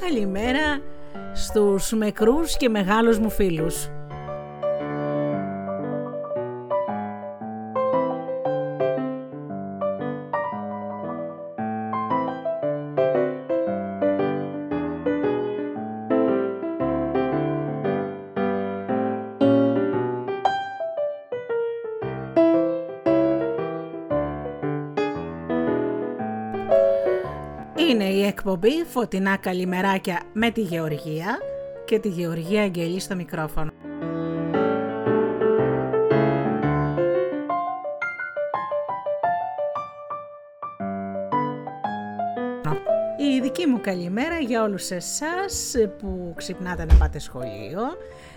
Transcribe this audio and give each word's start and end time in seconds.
Καλημέρα 0.00 0.80
στους 1.34 1.92
μικρούς 1.92 2.56
και 2.56 2.68
μεγάλους 2.68 3.18
μου 3.18 3.30
φίλους. 3.30 3.90
Φωτεινά 28.92 29.36
Καλημεράκια 29.36 30.22
με 30.32 30.50
τη 30.50 30.60
Γεωργία 30.60 31.38
και 31.84 31.98
τη 31.98 32.08
Γεωργία 32.08 32.62
Αγγελή 32.62 33.00
στο 33.00 33.16
μικρόφωνο. 33.16 33.70
Η 43.18 43.40
δική 43.40 43.66
μου 43.66 43.80
καλημέρα 43.80 44.38
για 44.38 44.62
όλους 44.62 44.90
εσάς 44.90 45.74
που 45.98 46.32
ξυπνάτε 46.36 46.84
να 46.84 46.94
πάτε 46.94 47.18
σχολείο, 47.18 47.80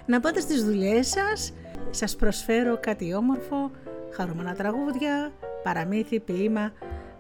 να 0.06 0.20
πάτε 0.20 0.40
στις 0.40 0.64
δουλειές 0.64 1.08
σας, 1.08 1.54
σας 1.90 2.16
προσφέρω 2.16 2.78
κάτι 2.80 3.14
όμορφο, 3.14 3.72
χαρούμενα 4.12 4.54
τραγούδια, 4.54 5.32
παραμύθι, 5.64 6.20
ποίημα, 6.20 6.72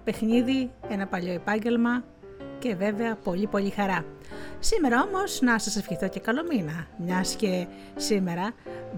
παιχνίδι, 0.03 0.71
ένα 0.89 1.07
παλιό 1.07 1.33
επάγγελμα, 1.33 2.03
και 2.63 2.75
βέβαια 2.75 3.15
πολύ 3.15 3.47
πολύ 3.47 3.69
χαρά. 3.69 4.05
Σήμερα 4.59 5.03
όμως 5.03 5.41
να 5.41 5.59
σας 5.59 5.75
ευχηθώ 5.75 6.07
και 6.07 6.19
καλό 6.19 6.43
μήνα, 6.49 6.87
μιας 6.97 7.35
και 7.35 7.67
σήμερα 7.95 8.51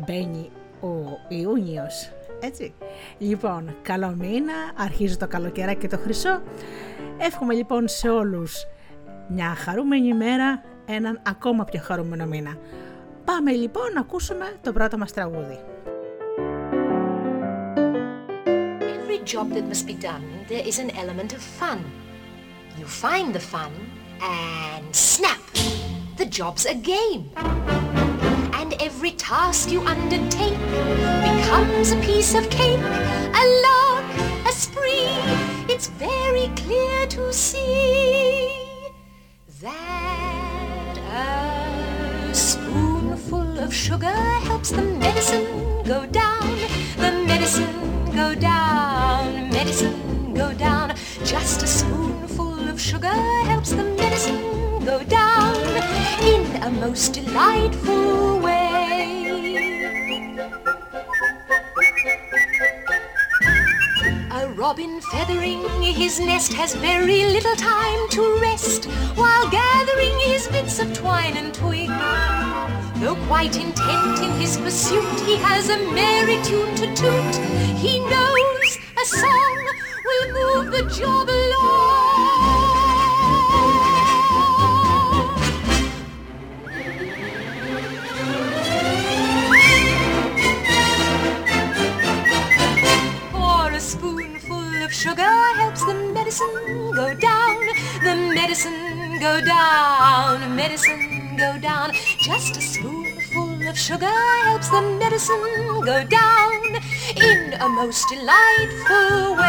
μπαίνει 0.06 0.52
ο 0.82 0.88
Ιούνιος, 1.28 2.12
έτσι. 2.40 2.74
Λοιπόν, 3.18 3.76
καλό 3.82 4.16
μήνα, 4.18 4.54
αρχίζει 4.76 5.18
το 5.18 5.28
καλοκαιράκι 5.28 5.80
και 5.80 5.88
το 5.88 5.98
χρυσό. 5.98 6.42
Εύχομαι 7.18 7.54
λοιπόν 7.54 7.88
σε 7.88 8.10
όλους 8.10 8.66
μια 9.28 9.56
χαρούμενη 9.56 10.14
μέρα, 10.14 10.64
έναν 10.86 11.22
ακόμα 11.28 11.64
πιο 11.64 11.82
χαρούμενο 11.84 12.26
μήνα. 12.26 12.58
Πάμε 13.26 13.52
λοιπόν 13.52 13.94
να 13.94 14.00
ακούσουμε 14.00 14.46
το 14.62 14.74
πρώτο 14.74 14.98
μας 14.98 15.14
τραγούδι. 15.14 15.60
Every 18.80 19.20
job 19.34 19.48
that 19.56 19.66
must 19.72 19.86
be 19.88 19.96
done, 20.08 20.24
there 20.50 20.66
is 20.68 20.78
an 20.80 20.90
element 20.90 21.32
of 21.34 21.42
fun. 21.60 22.05
You 22.78 22.86
find 22.86 23.34
the 23.34 23.40
fun 23.40 23.72
and 24.22 24.94
snap! 24.94 25.40
The 26.18 26.26
job's 26.26 26.66
a 26.66 26.76
game. 26.76 27.30
And 27.38 28.74
every 28.82 29.12
task 29.12 29.72
you 29.72 29.82
undertake 29.82 30.60
becomes 31.24 31.92
a 31.92 32.00
piece 32.02 32.36
of 32.36 32.50
cake, 32.50 32.80
a 32.80 33.44
lark, 33.66 34.06
a 34.46 34.52
spree. 34.52 35.08
It's 35.74 35.88
very 35.88 36.52
clear 36.58 37.08
to 37.08 37.32
see 37.32 38.52
that 39.62 40.98
a 42.30 42.36
spoonful 42.36 43.60
of 43.60 43.74
sugar 43.74 44.20
helps 44.50 44.72
the 44.72 44.82
medicine 44.82 45.46
go 45.84 46.06
down, 46.08 46.58
the 46.98 47.24
medicine 47.26 48.12
go 48.14 48.36
down, 48.36 49.50
medicine 49.50 50.34
go 50.34 50.54
down. 50.54 50.94
Just 51.24 51.64
a 51.64 51.68
spoonful 51.68 51.95
of 52.76 52.82
sugar 52.82 53.16
helps 53.48 53.70
the 53.70 53.84
medicine 53.96 54.84
go 54.84 55.02
down 55.04 55.56
in 56.22 56.44
a 56.62 56.70
most 56.72 57.14
delightful 57.14 58.40
way. 58.40 59.24
A 64.30 64.50
robin 64.58 65.00
feathering 65.10 65.64
his 65.82 66.20
nest 66.20 66.52
has 66.54 66.76
very 66.76 67.24
little 67.36 67.56
time 67.56 68.10
to 68.10 68.40
rest 68.42 68.86
while 69.16 69.50
gathering 69.50 70.18
his 70.26 70.50
bits 70.50 70.78
of 70.80 70.94
twine 70.94 71.38
and 71.38 71.54
twig. 71.54 71.88
Though 73.00 73.16
quite 73.28 73.56
intent 73.56 74.20
in 74.20 74.32
his 74.42 74.58
pursuit, 74.58 75.20
he 75.22 75.38
has 75.38 75.70
a 75.70 75.78
merry 75.94 76.44
tune 76.44 76.76
to 76.76 76.88
toot. 76.94 77.36
He 77.78 78.00
knows 78.00 78.85
go 105.18 106.04
down 106.04 106.76
in 107.16 107.54
a 107.62 107.70
most 107.70 108.06
delightful 108.10 109.36
way. 109.38 109.45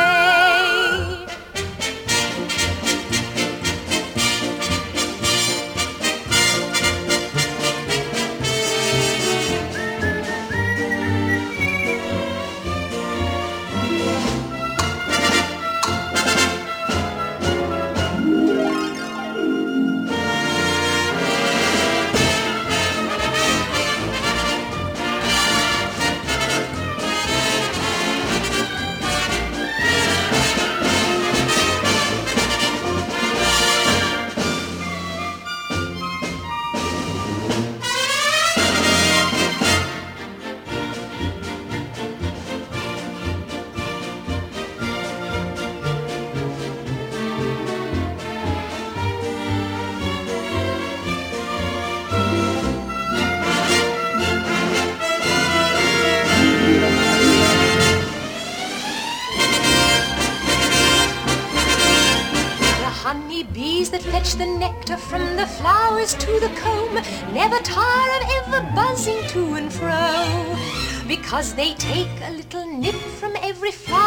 Because 71.27 71.55
they 71.55 71.75
take 71.75 72.07
a 72.23 72.31
little 72.31 72.65
nip 72.79 72.95
from 72.95 73.35
every 73.43 73.73
flower 73.73 74.06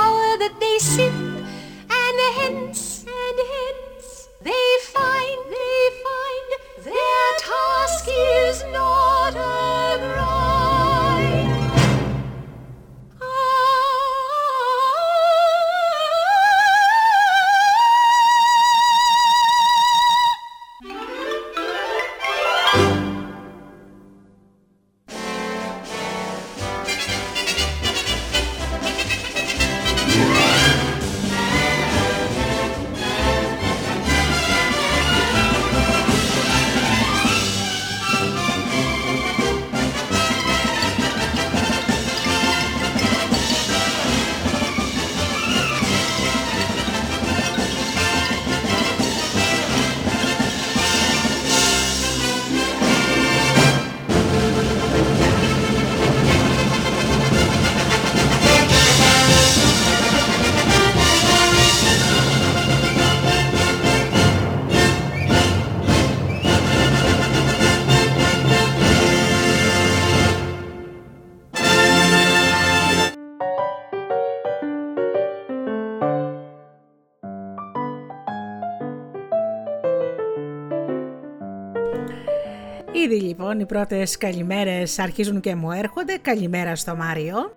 λοιπόν 83.50 83.64
οι 83.64 83.74
πρώτες 83.74 84.18
καλημέρες 84.18 85.00
αρχίζουν 85.00 85.40
και 85.40 85.56
μου 85.56 85.72
έρχονται. 85.72 86.18
Καλημέρα 86.22 86.76
στο 86.76 86.96
Μάριο. 86.96 87.54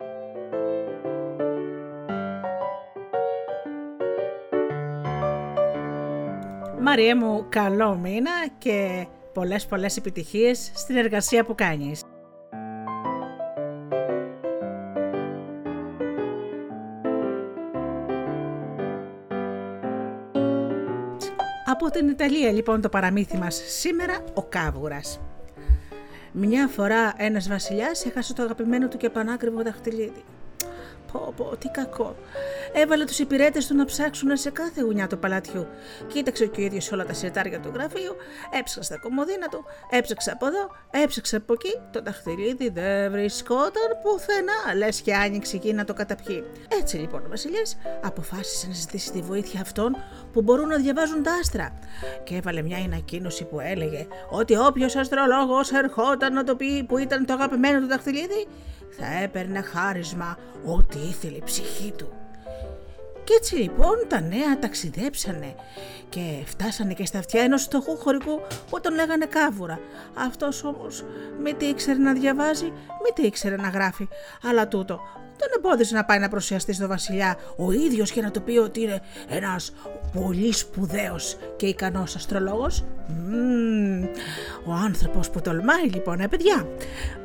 Μαρία 6.80 7.16
μου, 7.16 7.46
καλό 7.48 7.94
μήνα 7.96 8.30
και 8.58 9.06
πολλές 9.32 9.66
πολλές 9.66 9.96
επιτυχίες 9.96 10.72
στην 10.74 10.96
εργασία 10.96 11.44
που 11.44 11.54
κάνεις. 11.54 12.02
Από 21.66 21.90
την 21.90 22.08
Ιταλία 22.08 22.52
λοιπόν 22.52 22.80
το 22.80 22.88
παραμύθι 22.88 23.36
μας 23.36 23.62
σήμερα 23.66 24.24
ο 24.34 24.42
Κάβουρας. 24.42 25.20
Μια 26.34 26.68
φορά 26.68 27.14
ένας 27.16 27.48
βασιλιάς 27.48 28.04
έχασε 28.04 28.34
το 28.34 28.42
αγαπημένο 28.42 28.88
του 28.88 28.96
και 28.96 29.10
πανάκριβο 29.10 29.62
δαχτυλίδι. 29.62 30.24
Πω, 31.12 31.32
πω, 31.36 31.56
τι 31.56 31.68
κακό. 31.68 32.16
Έβαλε 32.72 33.04
τους 33.04 33.18
υπηρέτες 33.18 33.66
του 33.66 33.74
να 33.76 33.84
ψάξουν 33.84 34.36
σε 34.36 34.50
κάθε 34.50 34.80
γουνιά 34.80 35.06
του 35.06 35.18
παλατιού. 35.18 35.66
Κοίταξε 36.06 36.46
και 36.46 36.60
ο 36.60 36.64
ίδιος 36.64 36.92
όλα 36.92 37.04
τα 37.04 37.12
σιρτάρια 37.12 37.60
του 37.60 37.70
γραφείου, 37.74 38.16
έψαξε 38.50 38.82
στα 38.82 38.98
κομμωδίνα 38.98 39.48
του, 39.48 39.64
έψαξε 39.90 40.30
από 40.30 40.46
εδώ, 40.46 40.70
έψαξε 40.90 41.36
από 41.36 41.52
εκεί. 41.52 41.80
Το 41.90 42.02
δαχτυλίδι 42.02 42.68
δεν 42.68 43.10
βρισκόταν 43.10 43.88
πουθενά, 44.02 44.74
λες 44.76 45.00
και 45.00 45.14
άνοιξε 45.14 45.56
εκεί 45.56 45.72
να 45.72 45.84
το 45.84 45.94
καταπιεί. 45.94 46.44
Έτσι 46.80 46.96
λοιπόν 46.96 47.24
ο 47.26 47.28
Βασιλιάς 47.28 47.76
αποφάσισε 48.02 48.66
να 48.66 48.74
ζητήσει 48.74 49.12
τη 49.12 49.20
βοήθεια 49.20 49.60
αυτών 49.60 49.96
που 50.32 50.42
μπορούν 50.42 50.68
να 50.68 50.76
διαβάζουν 50.76 51.22
τα 51.22 51.32
άστρα. 51.32 51.78
Και 52.24 52.34
έβαλε 52.36 52.62
μια 52.62 52.78
ανακοίνωση 52.78 53.44
που 53.44 53.60
έλεγε 53.60 54.06
ότι 54.30 54.56
όποιος 54.56 54.96
αστρολόγος 54.96 55.70
ερχόταν 55.72 56.32
να 56.32 56.44
το 56.44 56.56
πει 56.56 56.84
που 56.84 56.98
ήταν 56.98 57.26
το 57.26 57.32
αγαπημένο 57.32 57.80
του 57.80 57.86
δαχτυλίδι, 57.86 58.46
θα 58.98 59.22
έπαιρνε 59.22 59.60
χάρισμα 59.60 60.38
ό,τι 60.64 60.98
ήθελε 60.98 61.36
η 61.36 61.42
ψυχή 61.44 61.92
του. 61.96 62.12
Κι 63.24 63.32
έτσι 63.32 63.54
λοιπόν 63.54 63.94
τα 64.08 64.20
νέα 64.20 64.58
ταξιδέψανε 64.58 65.54
και 66.08 66.42
φτάσανε 66.44 66.94
και 66.94 67.06
στα 67.06 67.18
αυτιά 67.18 67.42
ενός 67.42 67.62
φτωχού 67.62 67.96
χωρικού 67.96 68.40
που 68.70 68.80
τον 68.80 68.94
λέγανε 68.94 69.26
κάβουρα. 69.26 69.80
Αυτός 70.14 70.64
όμως 70.64 71.04
μη 71.42 71.54
τι 71.54 71.66
ήξερε 71.66 71.98
να 71.98 72.12
διαβάζει, 72.12 72.64
μη 72.64 73.10
τι 73.14 73.22
ήξερε 73.22 73.56
να 73.56 73.68
γράφει. 73.68 74.08
Αλλά 74.42 74.68
τούτο 74.68 75.00
τον 75.42 75.50
εμπόδισε 75.56 75.94
να 75.94 76.04
πάει 76.04 76.18
να 76.18 76.28
προσιαστεί 76.28 76.72
στο 76.72 76.86
βασιλιά 76.86 77.36
ο 77.56 77.72
ίδιος 77.72 78.10
και 78.10 78.22
να 78.22 78.30
του 78.30 78.42
πει 78.42 78.58
ότι 78.58 78.80
είναι 78.80 79.00
ένας 79.28 79.72
πολύ 80.12 80.52
σπουδαίος 80.52 81.36
και 81.56 81.66
ικανός 81.66 82.14
αστρολόγος. 82.16 82.84
ο 84.66 84.72
άνθρωπος 84.72 85.30
που 85.30 85.40
τολμάει 85.40 85.84
λοιπόν, 85.84 86.20
ε 86.20 86.28
παιδιά. 86.28 86.68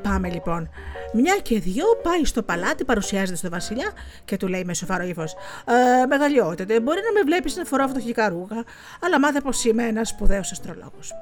Πάμε 0.01 0.29
λοιπόν. 0.29 0.69
Μια 1.13 1.37
και 1.41 1.59
δυο 1.59 1.85
πάει 2.03 2.25
στο 2.25 2.43
παλάτι, 2.43 2.83
παρουσιάζεται 2.85 3.37
στο 3.37 3.49
Βασιλιά 3.49 3.91
και 4.25 4.37
του 4.37 4.47
λέει 4.47 4.63
με 4.63 4.73
σοφαρό 4.73 5.03
ύφο: 5.03 5.21
ε, 5.21 6.05
Μεγαλειότατε, 6.07 6.79
μπορεί 6.79 6.99
να 7.05 7.11
με 7.11 7.21
βλέπεις 7.25 7.55
να 7.55 7.65
φοράω 7.65 7.87
φτωχικά 7.87 8.29
ρούχα, 8.29 8.63
αλλά 9.01 9.19
μάθε 9.19 9.41
πως 9.41 9.65
είμαι 9.65 9.83
ένας 9.83 10.09
σπουδαίος 10.09 10.51
αστρολόγος. 10.51 11.13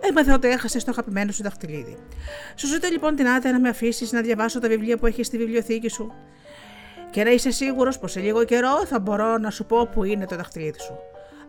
Έμαθε 0.00 0.32
ότι 0.32 0.48
έχασες 0.48 0.84
το 0.84 0.90
αγαπημένο 0.90 1.32
σου 1.32 1.42
δαχτυλίδι. 1.42 1.96
Σου 2.54 2.66
ζητώ 2.66 2.88
λοιπόν 2.90 3.16
την 3.16 3.26
άδεια 3.26 3.52
να 3.52 3.60
με 3.60 3.68
αφήσεις 3.68 4.12
να 4.12 4.20
διαβάσω 4.20 4.60
τα 4.60 4.68
βιβλία 4.68 4.96
που 4.96 5.06
έχεις 5.06 5.26
στη 5.26 5.36
βιβλιοθήκη 5.36 5.88
σου. 5.88 6.12
Και 7.10 7.24
να 7.24 7.30
είσαι 7.30 7.50
σίγουρος 7.50 7.98
πως 7.98 8.12
σε 8.12 8.20
λίγο 8.20 8.44
καιρό 8.44 8.86
θα 8.86 9.00
μπορώ 9.00 9.38
να 9.38 9.50
σου 9.50 9.64
πω 9.64 9.86
που 9.86 10.04
είναι 10.04 10.26
το 10.26 10.36
δαχτυλίδι 10.36 10.80
σου. 10.80 10.98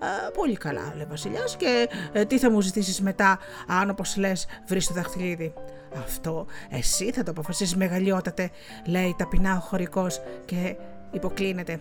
Ε, 0.01 0.29
πολύ 0.33 0.57
καλά, 0.57 0.93
λέει 0.95 1.03
ο 1.03 1.09
Βασιλιάς, 1.09 1.55
και 1.55 1.89
ε, 2.11 2.25
τι 2.25 2.37
θα 2.37 2.51
μου 2.51 2.61
ζητήσεις 2.61 3.01
μετά, 3.01 3.39
αν 3.67 3.89
όπως 3.89 4.17
λες 4.17 4.47
βρεις 4.67 4.87
το 4.87 4.93
δαχτυλίδι; 4.93 5.53
Αυτό 6.03 6.45
εσύ 6.69 7.11
θα 7.11 7.23
το 7.23 7.31
αποφασίσεις 7.31 7.75
μεγαλειότατε, 7.75 8.49
λέει 8.85 9.15
ταπεινά 9.17 9.55
ο 9.55 9.59
χωρικός 9.59 10.21
και 10.45 10.75
υποκλίνεται. 11.11 11.79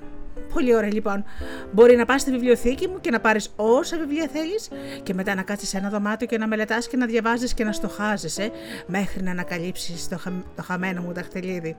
Πολύ 0.54 0.74
ωραία 0.74 0.92
λοιπόν. 0.92 1.24
Μπορεί 1.72 1.96
να 1.96 2.04
πας 2.04 2.20
στη 2.20 2.30
βιβλιοθήκη 2.30 2.88
μου 2.88 3.00
και 3.00 3.10
να 3.10 3.20
πάρεις 3.20 3.52
όσα 3.56 3.98
βιβλία 3.98 4.28
θέλεις 4.32 4.68
και 5.02 5.14
μετά 5.14 5.34
να 5.34 5.42
κάτσεις 5.42 5.68
σε 5.68 5.76
ένα 5.76 5.88
δωμάτιο 5.88 6.26
και 6.26 6.38
να 6.38 6.46
μελετάς 6.46 6.88
και 6.88 6.96
να 6.96 7.06
διαβάζεις 7.06 7.54
και 7.54 7.64
να 7.64 7.72
στοχάζεσαι 7.72 8.50
μέχρι 8.86 9.22
να 9.22 9.30
ανακαλύψεις 9.30 10.08
το, 10.08 10.20
το 10.56 10.62
χαμένο 10.62 11.02
μου 11.02 11.12
δαχτυλίδι. 11.12 11.76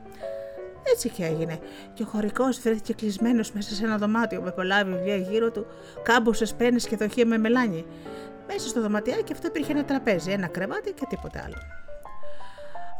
Έτσι 0.83 1.09
και 1.09 1.25
έγινε. 1.25 1.59
Και 1.93 2.03
ο 2.03 2.05
χωρικός 2.05 2.59
βρέθηκε 2.59 2.93
κλεισμένος 2.93 3.51
μέσα 3.51 3.73
σε 3.73 3.85
ένα 3.85 3.97
δωμάτιο 3.97 4.41
με 4.41 4.51
πολλά 4.51 4.85
βιβλία 4.85 5.15
γύρω 5.15 5.51
του, 5.51 5.65
κάμποσες 6.03 6.53
πένες 6.53 6.87
και 6.87 6.95
δοχεία 6.95 7.25
με 7.25 7.37
μελάνι. 7.37 7.85
Μέσα 8.47 8.67
στο 8.67 8.81
δωματιάκι 8.81 9.33
αυτό 9.33 9.47
υπήρχε 9.47 9.71
ένα 9.71 9.83
τραπέζι, 9.83 10.31
ένα 10.31 10.47
κρεβάτι 10.47 10.91
και 10.91 11.05
τίποτα 11.09 11.41
άλλο. 11.45 11.55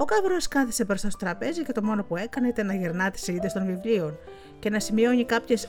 Ο 0.02 0.06
κάβρο 0.06 0.36
κάθισε 0.50 0.86
μπροστά 0.86 1.10
στο 1.10 1.26
τραπέζι 1.26 1.64
και 1.64 1.72
το 1.72 1.84
μόνο 1.84 2.04
που 2.04 2.16
έκανε 2.16 2.48
ήταν 2.48 2.66
να 2.66 2.74
γυρνά 2.74 3.12
τις 3.12 3.22
σελίδες 3.22 3.54
των 3.54 3.66
βιβλίων 3.66 4.18
και 4.60 4.70
να 4.70 4.80
σημειώνει 4.80 5.26
κάποιες 5.26 5.68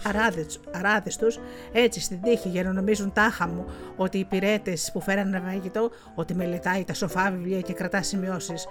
αράδες 0.73 1.17
τους 1.17 1.39
έτσι 1.73 2.01
στην 2.01 2.23
τύχη 2.23 2.49
για 2.49 2.63
να 2.63 2.73
νομίζουν 2.73 3.13
τάχα 3.13 3.47
μου 3.47 3.65
ότι 3.97 4.17
οι 4.17 4.21
υπηρέτε 4.21 4.77
που 4.93 5.01
φέρανε 5.01 5.43
φαγητό 5.47 5.91
ότι 6.15 6.35
μελετάει 6.35 6.85
τα 6.85 6.95
σοφά 6.95 7.31
βιβλία 7.31 7.61
και 7.61 7.73
κρατά 7.73 8.03
σημειώσεις. 8.03 8.67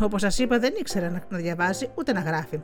Όπως 0.00 0.20
σας 0.20 0.38
είπα, 0.38 0.58
δεν 0.58 0.72
ήξερε 0.78 1.08
να 1.08 1.38
διαβάζει 1.38 1.88
ούτε 1.94 2.12
να 2.12 2.20
γράφει. 2.20 2.60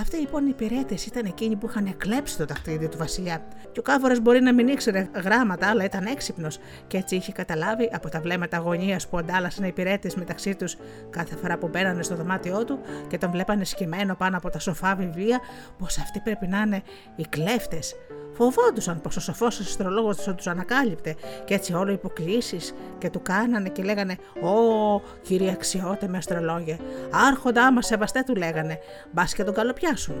Αυτοί 0.00 0.16
λοιπόν 0.16 0.46
οι 0.46 0.48
υπηρέτες 0.50 1.06
ήταν 1.06 1.24
εκείνοι 1.24 1.56
που 1.56 1.66
είχαν 1.68 1.86
εκλέψει 1.86 2.36
το 2.36 2.44
ταχτίδι 2.44 2.88
του 2.88 2.98
Βασιλιά. 2.98 3.42
Και 3.72 3.78
ο 3.78 3.82
Κάβορας 3.82 4.20
μπορεί 4.20 4.40
να 4.40 4.54
μην 4.54 4.68
ήξερε 4.68 5.08
γράμματα, 5.14 5.68
αλλά 5.68 5.84
ήταν 5.84 6.04
έξυπνος 6.06 6.58
και 6.86 6.96
έτσι 6.96 7.16
είχε 7.16 7.32
καταλάβει 7.32 7.90
από 7.92 8.08
τα 8.08 8.20
βλέμματα 8.20 8.56
αγωνία 8.56 9.00
που 9.10 9.18
αντάλλασαν 9.18 9.64
οι 9.64 9.68
υπηρέτες 9.70 10.14
μεταξύ 10.14 10.54
τους 10.54 10.76
κάθε 11.10 11.36
φορά 11.36 11.58
που 11.58 11.68
μπαίνανε 11.68 12.02
στο 12.02 12.16
δωμάτιό 12.16 12.64
του 12.64 12.80
και 13.08 13.18
τον 13.18 13.30
βλέπανε 13.30 13.64
σκυμμένο 13.64 14.14
πάνω 14.14 14.36
από 14.36 14.50
τα 14.50 14.58
σοφά 14.58 14.94
βιβλία, 14.94 15.40
πως 15.78 15.98
αυτοί 15.98 16.20
πρέπει 16.20 16.46
να 16.46 16.60
είναι 16.60 16.82
οι 17.16 17.24
κλέφτες 17.28 17.94
Φοβόντουσαν 18.38 19.00
πως 19.00 19.16
ο 19.16 19.20
σοφός 19.20 19.60
αστρολόγος 19.60 20.16
τους 20.16 20.34
τους 20.34 20.46
ανακάλυπτε 20.46 21.16
και 21.44 21.54
έτσι 21.54 21.72
όλο 21.72 21.92
υποκλήσεις 21.92 22.74
και 22.98 23.10
του 23.10 23.22
κάνανε 23.22 23.68
και 23.68 23.82
λέγανε 23.82 24.16
Ω, 24.42 25.00
κύριε 25.22 25.50
αξιότιμε 25.50 26.16
αστρολόγε, 26.16 26.76
άρχοντά 27.10 27.72
μας 27.72 27.86
σεβαστέ 27.86 28.22
του 28.26 28.34
λέγανε, 28.34 28.78
μπας 29.12 29.34
και 29.34 29.44
τον 29.44 29.54
καλοπιάσουν. 29.54 30.14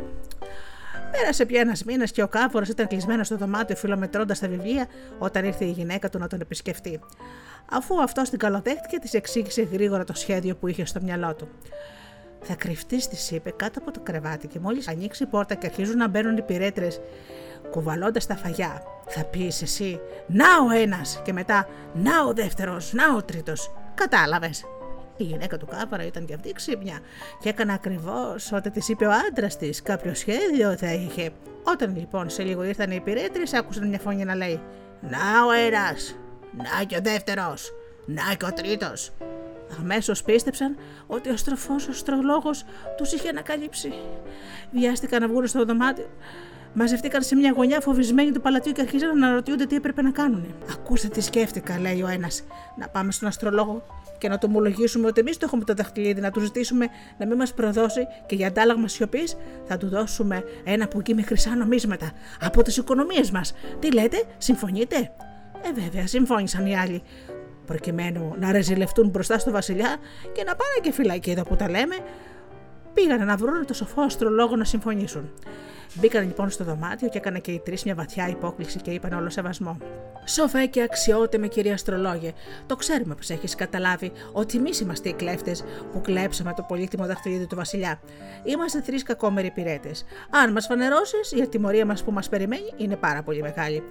Πέρασε 1.10 1.46
πια 1.46 1.60
ένας 1.60 1.84
μήνας 1.84 2.10
και 2.10 2.22
ο 2.22 2.28
κάφορο 2.28 2.64
ήταν 2.68 2.86
κλεισμένος 2.86 3.26
στο 3.26 3.36
δωμάτιο 3.36 3.76
φιλομετρώντας 3.76 4.38
τα 4.38 4.48
βιβλία 4.48 4.86
όταν 5.18 5.44
ήρθε 5.44 5.64
η 5.64 5.70
γυναίκα 5.70 6.08
του 6.08 6.18
να 6.18 6.26
τον 6.26 6.40
επισκεφτεί. 6.40 7.00
Αφού 7.70 8.02
αυτός 8.02 8.30
την 8.30 8.38
καλοδέχτηκε, 8.38 8.98
της 8.98 9.14
εξήγησε 9.14 9.62
γρήγορα 9.62 10.04
το 10.04 10.14
σχέδιο 10.14 10.56
που 10.56 10.68
είχε 10.68 10.84
στο 10.84 11.00
μυαλό 11.02 11.34
του. 11.34 11.48
Θα 12.40 12.54
κρυφτείς, 12.54 13.08
της 13.08 13.30
είπε, 13.30 13.50
κάτω 13.50 13.78
από 13.78 13.90
το 13.90 14.00
κρεβάτι 14.00 14.46
και 14.46 14.58
μόλις 14.58 14.88
ανοίξει 14.88 15.22
η 15.22 15.26
πόρτα 15.26 15.54
και 15.54 15.66
αρχίζουν 15.66 15.96
να 15.96 16.08
μπαίνουν 16.08 16.36
οι 16.36 16.42
πυρέτρες 16.42 17.00
κουβαλώντας 17.70 18.26
τα 18.26 18.36
φαγιά. 18.36 18.82
Θα 19.06 19.24
πεις 19.24 19.62
εσύ, 19.62 20.00
να 20.26 20.46
ο 20.68 20.76
ένας 20.80 21.20
και 21.24 21.32
μετά, 21.32 21.68
να 21.94 22.24
ο 22.24 22.32
δεύτερος, 22.32 22.92
να 22.92 23.14
ο 23.16 23.22
τρίτος. 23.22 23.70
Κατάλαβες. 23.94 24.64
Η 25.16 25.24
γυναίκα 25.24 25.56
του 25.56 25.66
Κάβαρα 25.66 26.06
ήταν 26.06 26.24
και 26.24 26.34
αυτή 26.34 26.52
ξύπνια 26.52 26.98
και 27.40 27.48
έκανε 27.48 27.72
ακριβώς 27.72 28.52
ό,τι 28.52 28.70
της 28.70 28.88
είπε 28.88 29.06
ο 29.06 29.10
άντρας 29.28 29.56
της. 29.56 29.82
Κάποιο 29.82 30.14
σχέδιο 30.14 30.76
θα 30.76 30.92
είχε. 30.92 31.30
Όταν 31.62 31.96
λοιπόν 31.96 32.30
σε 32.30 32.42
λίγο 32.42 32.64
ήρθαν 32.64 32.90
οι 32.90 32.94
υπηρέτρε, 32.98 33.42
άκουσαν 33.58 33.88
μια 33.88 33.98
φωνή 33.98 34.24
να 34.24 34.34
λέει: 34.34 34.60
Να 35.00 35.46
ο 35.46 35.50
ένας, 35.66 36.16
να 36.56 36.84
και 36.84 36.96
ο 36.96 37.00
δεύτερος, 37.02 37.72
να 38.06 38.34
και 38.34 38.44
ο 38.44 38.52
τρίτος. 38.52 39.12
Αμέσως 39.80 40.22
πίστεψαν 40.22 40.76
ότι 41.06 41.30
ο 41.30 41.36
στροφός 41.36 41.88
ο 41.88 41.92
στρολόγο 41.92 42.50
τους 42.96 43.12
είχε 43.12 43.28
ανακαλύψει. 43.28 43.92
Βιάστηκαν 44.70 45.20
να 45.20 45.28
βγουν 45.28 45.46
στο 45.46 45.64
δωμάτιο 45.64 46.06
μαζευτήκαν 46.72 47.22
σε 47.22 47.36
μια 47.36 47.52
γωνιά 47.56 47.80
φοβισμένοι 47.80 48.30
του 48.32 48.40
παλατιού 48.40 48.72
και 48.72 48.80
αρχίζαν 48.80 49.18
να 49.18 49.26
αναρωτιούνται 49.26 49.66
τι 49.66 49.76
έπρεπε 49.76 50.02
να 50.02 50.10
κάνουν. 50.10 50.54
Ακούστε 50.72 51.08
τι 51.08 51.20
σκέφτηκα, 51.20 51.78
λέει 51.78 52.02
ο 52.02 52.08
ένας. 52.08 52.42
Να 52.76 52.88
πάμε 52.88 53.12
στον 53.12 53.28
αστρολόγο 53.28 53.82
και 54.18 54.28
να 54.28 54.38
του 54.38 54.46
ομολογήσουμε 54.50 55.06
ότι 55.06 55.20
εμείς 55.20 55.36
το 55.36 55.44
έχουμε 55.46 55.64
το 55.64 55.74
δαχτυλίδι, 55.74 56.20
να 56.20 56.30
του 56.30 56.40
ζητήσουμε 56.40 56.88
να 57.18 57.26
μην 57.26 57.36
μας 57.36 57.54
προδώσει 57.54 58.06
και 58.26 58.34
για 58.34 58.46
αντάλλαγμα 58.46 58.88
σιωπής 58.88 59.36
θα 59.64 59.76
του 59.76 59.88
δώσουμε 59.88 60.44
ένα 60.64 60.88
πουκί 60.88 61.14
με 61.14 61.22
χρυσά 61.22 61.56
νομίσματα 61.56 62.12
από 62.40 62.62
τις 62.62 62.76
οικονομίες 62.76 63.30
μας. 63.30 63.54
Τι 63.78 63.92
λέτε, 63.92 64.24
συμφωνείτε; 64.38 64.96
Ε, 65.62 65.80
βέβαια, 65.80 66.06
συμφώνησαν 66.06 66.66
οι 66.66 66.76
άλλοι 66.76 67.02
προκειμένου 67.66 68.34
να 68.38 68.52
ρεζιλευτούν 68.52 69.08
μπροστά 69.08 69.38
στο 69.38 69.50
βασιλιά 69.50 69.96
και 70.32 70.42
να 70.44 70.56
πάνε 70.56 70.78
και 70.82 70.92
φυλακή 70.92 71.30
εδώ 71.30 71.42
που 71.42 71.56
τα 71.56 71.70
λέμε, 71.70 71.96
πήγανε 72.94 73.24
να 73.24 73.36
βρουν 73.36 73.66
το 73.66 73.74
σοφό 73.74 74.02
αστρολόγο 74.02 74.56
να 74.56 74.64
συμφωνήσουν. 74.64 75.30
Μπήκαν 75.94 76.24
λοιπόν 76.24 76.50
στο 76.50 76.64
δωμάτιο 76.64 77.08
και 77.08 77.18
έκανα 77.18 77.38
και 77.38 77.50
οι 77.50 77.58
τρεις 77.58 77.84
μια 77.84 77.94
βαθιά 77.94 78.28
υπόκληση 78.28 78.80
και 78.80 78.90
είπαν 78.90 79.12
όλο 79.12 79.30
σεβασμό. 79.30 79.78
Σοφέ 80.24 80.66
και 80.66 80.82
αξιότιμη 80.82 81.48
κυρία 81.48 81.74
Αστρολόγε, 81.74 82.32
το 82.66 82.76
ξέρουμε 82.76 83.14
πως 83.14 83.30
έχεις 83.30 83.54
καταλάβει 83.54 84.12
ότι 84.32 84.58
εμείς 84.58 84.80
είμαστε 84.80 85.08
οι 85.08 85.12
κλέφτες 85.12 85.64
που 85.92 86.00
κλέψαμε 86.00 86.52
το 86.56 86.62
πολύτιμο 86.68 87.06
δαχτυλίδι 87.06 87.46
του 87.46 87.56
Βασιλιά. 87.56 88.00
Είμαστε 88.44 88.80
τρεις 88.80 89.02
κακόμεροι 89.02 89.46
υπηρέτες. 89.46 90.04
Αν 90.30 90.52
μας 90.52 90.66
φανερώσεις, 90.66 91.32
η 91.32 91.40
ατιμωρία 91.40 91.86
μας 91.86 92.04
που 92.04 92.12
μας 92.12 92.28
περιμένει 92.28 92.72
είναι 92.76 92.96
πάρα 92.96 93.22
πολύ 93.22 93.42
μεγάλη. 93.42 93.82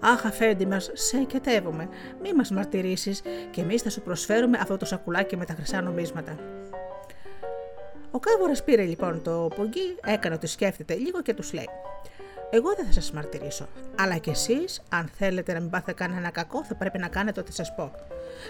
Αχ, 0.00 0.26
αφέντη 0.26 0.66
μας, 0.66 0.90
σε 0.92 1.16
εκετεύουμε. 1.16 1.88
Μη 2.22 2.32
μας 2.32 2.50
μαρτυρήσεις 2.50 3.22
και 3.50 3.60
εμείς 3.60 3.82
θα 3.82 3.90
σου 3.90 4.00
προσφέρουμε 4.00 4.58
αυτό 4.60 4.76
το 4.76 4.84
σακουλάκι 4.84 5.36
με 5.36 5.44
τα 5.44 5.54
χρυσά 5.54 5.80
νομίσματα. 5.82 6.36
Ο 8.14 8.18
Κάβορα 8.18 8.52
πήρε 8.64 8.82
λοιπόν 8.82 9.22
το 9.22 9.48
πογκί, 9.56 9.96
έκανε 10.04 10.34
ότι 10.34 10.46
σκέφτεται 10.46 10.94
λίγο 10.94 11.22
και 11.22 11.34
τους 11.34 11.52
λέει: 11.52 11.68
Εγώ 12.50 12.74
δεν 12.74 12.86
θα 12.86 12.92
σας 12.92 13.12
μαρτυρήσω. 13.12 13.68
Αλλά 13.98 14.16
κι 14.16 14.30
εσείς, 14.30 14.82
αν 14.88 15.10
θέλετε 15.18 15.52
να 15.52 15.60
μην 15.60 15.70
πάθετε 15.70 15.92
κανένα 15.92 16.30
κακό, 16.30 16.64
θα 16.64 16.74
πρέπει 16.74 16.98
να 16.98 17.08
κάνετε 17.08 17.40
ό,τι 17.40 17.52
σας 17.52 17.74
πω. 17.74 17.90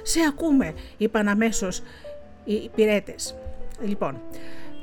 Σε 0.02 0.21
ακούμε, 0.28 0.75
είπαν 0.97 1.28
αμέσως 1.28 1.83
οι 2.44 2.54
υπηρέτε. 2.54 3.14
Λοιπόν, 3.80 4.21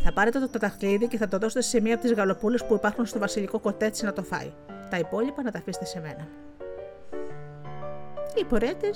θα 0.04 0.14
πάρετε 0.14 0.40
το 0.40 0.60
ταχτυλίδι 0.60 1.08
και 1.08 1.18
θα 1.18 1.28
το 1.28 1.38
δώσετε 1.38 1.62
σε 1.62 1.82
μία 1.82 1.94
από 1.94 2.04
τις 2.04 2.14
γαλοπούλες 2.14 2.66
που 2.66 2.74
υπάρχουν 2.74 3.06
στο 3.06 3.20
βασιλικό 3.20 3.60
κοτέτσι 3.60 4.06
να 4.06 4.14
το 4.14 4.24
φάει. 4.24 4.52
Τα 4.90 4.98
υπόλοιπα 4.98 5.44
να 5.44 5.52
τα 5.52 5.60
αφήσετε 5.60 5.86
σε 5.86 6.00
μένα. 6.00 6.28
Οι 8.36 8.40
υπηρέτε 8.40 8.90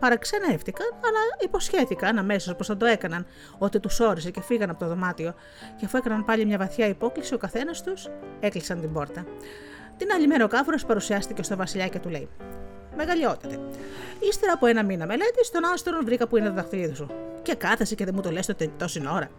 παραξενεύτηκαν, 0.00 0.86
αλλά 0.92 1.18
υποσχέθηκαν 1.44 2.18
αμέσως 2.18 2.56
πως 2.56 2.66
θα 2.66 2.76
το 2.76 2.86
έκαναν, 2.86 3.26
ότι 3.58 3.80
τους 3.80 4.00
όρισε 4.00 4.30
και 4.30 4.40
φύγαν 4.40 4.70
από 4.70 4.78
το 4.78 4.86
δωμάτιο, 4.86 5.34
και 5.76 5.84
αφού 5.84 5.96
έκαναν 5.96 6.24
πάλι 6.24 6.46
μια 6.46 6.58
βαθιά 6.58 6.86
υπόκληση, 6.86 7.34
ο 7.34 7.38
καθένας 7.38 7.82
τους 7.82 8.08
έκλεισαν 8.40 8.80
την 8.80 8.92
πόρτα. 8.92 9.26
Την 9.96 10.12
άλλη 10.12 10.26
μέρα 10.26 10.44
ο 10.44 10.48
κάφρο 10.48 10.76
παρουσιάστηκε 10.86 11.42
στο 11.42 11.56
βασιλιά 11.56 11.88
και 11.88 11.98
του 11.98 12.08
λέει: 12.08 12.28
Μεγαλειότατε. 12.96 13.58
Ύστερα 14.18 14.52
από 14.52 14.66
ένα 14.66 14.84
μήνα 14.84 15.06
μελέτης, 15.06 15.50
τον 15.50 15.64
άστρον 15.64 16.04
βρήκα 16.04 16.28
που 16.28 16.36
είναι 16.36 16.48
το 16.48 16.54
δαχτυλίδι 16.54 16.94
σου. 16.94 17.10
Και 17.42 17.54
κάθεσε 17.54 17.94
και 17.94 18.04
δεν 18.04 18.14
μου 18.14 18.22
το 18.22 18.30
λες 18.30 18.50
τόση 18.76 19.02
ώρα. 19.14 19.30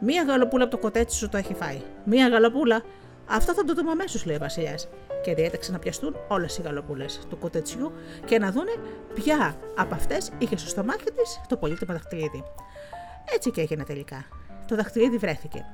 Μία 0.00 0.22
γαλοπούλα 0.22 0.64
από 0.64 0.72
το 0.72 0.78
κοτέτσι 0.78 1.16
σου 1.16 1.28
το 1.28 1.36
έχει 1.36 1.54
φάει. 1.54 1.80
Μία 2.04 2.28
γαλοπούλα. 2.28 2.82
Αυτό 3.28 3.54
θα 3.54 3.64
το 3.64 3.74
δούμε 3.74 3.90
αμέσως, 3.90 4.24
λέει 4.24 4.36
ο 4.36 4.38
Βασιλιάς 4.38 4.88
και 5.22 5.34
διέταξε 5.34 5.72
να 5.72 5.78
πιαστούν 5.78 6.16
όλες 6.28 6.58
οι 6.58 6.62
γαλοπούλες 6.62 7.20
του 7.28 7.38
κοτετσιού 7.38 7.92
και 8.24 8.38
να 8.38 8.50
δούνε 8.50 8.72
ποια 9.14 9.56
από 9.76 9.94
αυτές 9.94 10.30
είχε 10.38 10.56
στο 10.56 10.68
στομάχι 10.68 11.04
της 11.04 11.40
το 11.48 11.56
πολύτιμο 11.56 11.92
δαχτυλίδι. 11.92 12.44
Έτσι 13.34 13.50
και 13.50 13.60
έγινε 13.60 13.84
τελικά. 13.84 14.24
Το 14.66 14.76
δαχτυλίδι 14.76 15.16
βρέθηκε. 15.16 15.64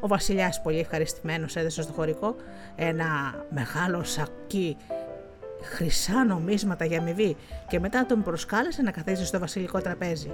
Ο 0.00 0.06
Βασιλιάς, 0.06 0.62
πολύ 0.62 0.78
ευχαριστημένος, 0.78 1.56
έδωσε 1.56 1.82
στο 1.82 1.92
χωρικό 1.92 2.36
ένα 2.76 3.34
μεγάλο 3.50 4.04
σακί 4.04 4.76
χρυσά 5.62 6.24
νομίσματα 6.24 6.84
για 6.84 6.98
αμοιβή 6.98 7.36
και 7.68 7.80
μετά 7.80 8.06
τον 8.06 8.22
προσκάλεσε 8.22 8.82
να 8.82 8.90
καθίσει 8.90 9.24
στο 9.24 9.38
βασιλικό 9.38 9.80
τραπέζι. 9.80 10.32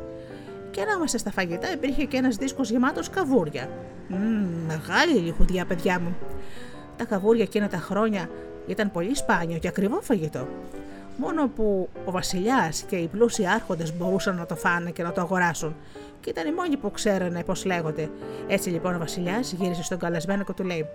Και 0.73 0.81
ανάμεσα 0.81 1.19
στα 1.19 1.31
φαγητά 1.31 1.73
υπήρχε 1.73 2.05
και 2.05 2.17
ένας 2.17 2.37
δίσκος 2.37 2.71
γεμάτος 2.71 3.11
καβούρια. 3.11 3.69
Μmm, 4.11 4.47
μεγάλη 4.67 5.19
λιχουδιά, 5.19 5.65
παιδιά 5.65 6.01
μου. 6.01 6.17
Τα 6.97 7.05
καβούρια 7.05 7.43
εκείνα 7.43 7.69
τα 7.69 7.77
χρόνια 7.77 8.29
ήταν 8.67 8.91
πολύ 8.91 9.15
σπάνιο 9.15 9.59
και 9.59 9.69
ακριβό 9.69 10.01
φαγητό. 10.01 10.49
Μόνο 11.17 11.49
που 11.49 11.89
ο 12.05 12.11
Βασιλιάς 12.11 12.83
και 12.83 12.97
οι 12.97 13.07
πλούσιοι 13.07 13.47
άρχοντες 13.47 13.97
μπορούσαν 13.97 14.37
να 14.37 14.47
το 14.47 14.57
φάνε 14.57 14.91
και 14.91 15.03
να 15.03 15.13
το 15.13 15.21
αγοράσουν, 15.21 15.77
και 16.21 16.31
ήταν 16.31 16.47
οι 16.47 16.53
μόνοι 16.53 16.77
που 16.77 16.91
ξέρανε 16.91 17.45
πώς 17.45 17.65
λέγονται. 17.65 18.11
Έτσι 18.47 18.71
λοιπόν 18.71 18.95
ο 18.95 18.99
Βασιλιάς 18.99 19.53
γύρισε 19.53 19.83
στον 19.83 19.99
καλεσμένο 19.99 20.45
και 20.45 20.53
του 20.53 20.65
λέει: 20.65 20.87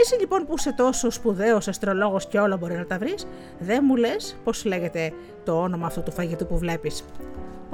Εσύ 0.00 0.20
λοιπόν 0.20 0.46
που 0.46 0.54
είσαι 0.56 0.72
τόσο 0.72 1.10
σπουδαίος 1.10 1.68
αστρολόγος 1.68 2.26
και 2.26 2.38
όλα 2.38 2.56
μπορεί 2.56 2.74
να 2.74 2.86
τα 2.86 2.98
βρεις, 2.98 3.26
δεν 3.58 3.84
μου 3.86 3.96
λες 3.96 4.36
πώς 4.44 4.64
λέγεται 4.64 5.12
το 5.44 5.60
όνομα 5.60 5.86
αυτού 5.86 6.02
του 6.02 6.12
φαγητού 6.12 6.46
που 6.46 6.58
βλέπεις. 6.58 7.04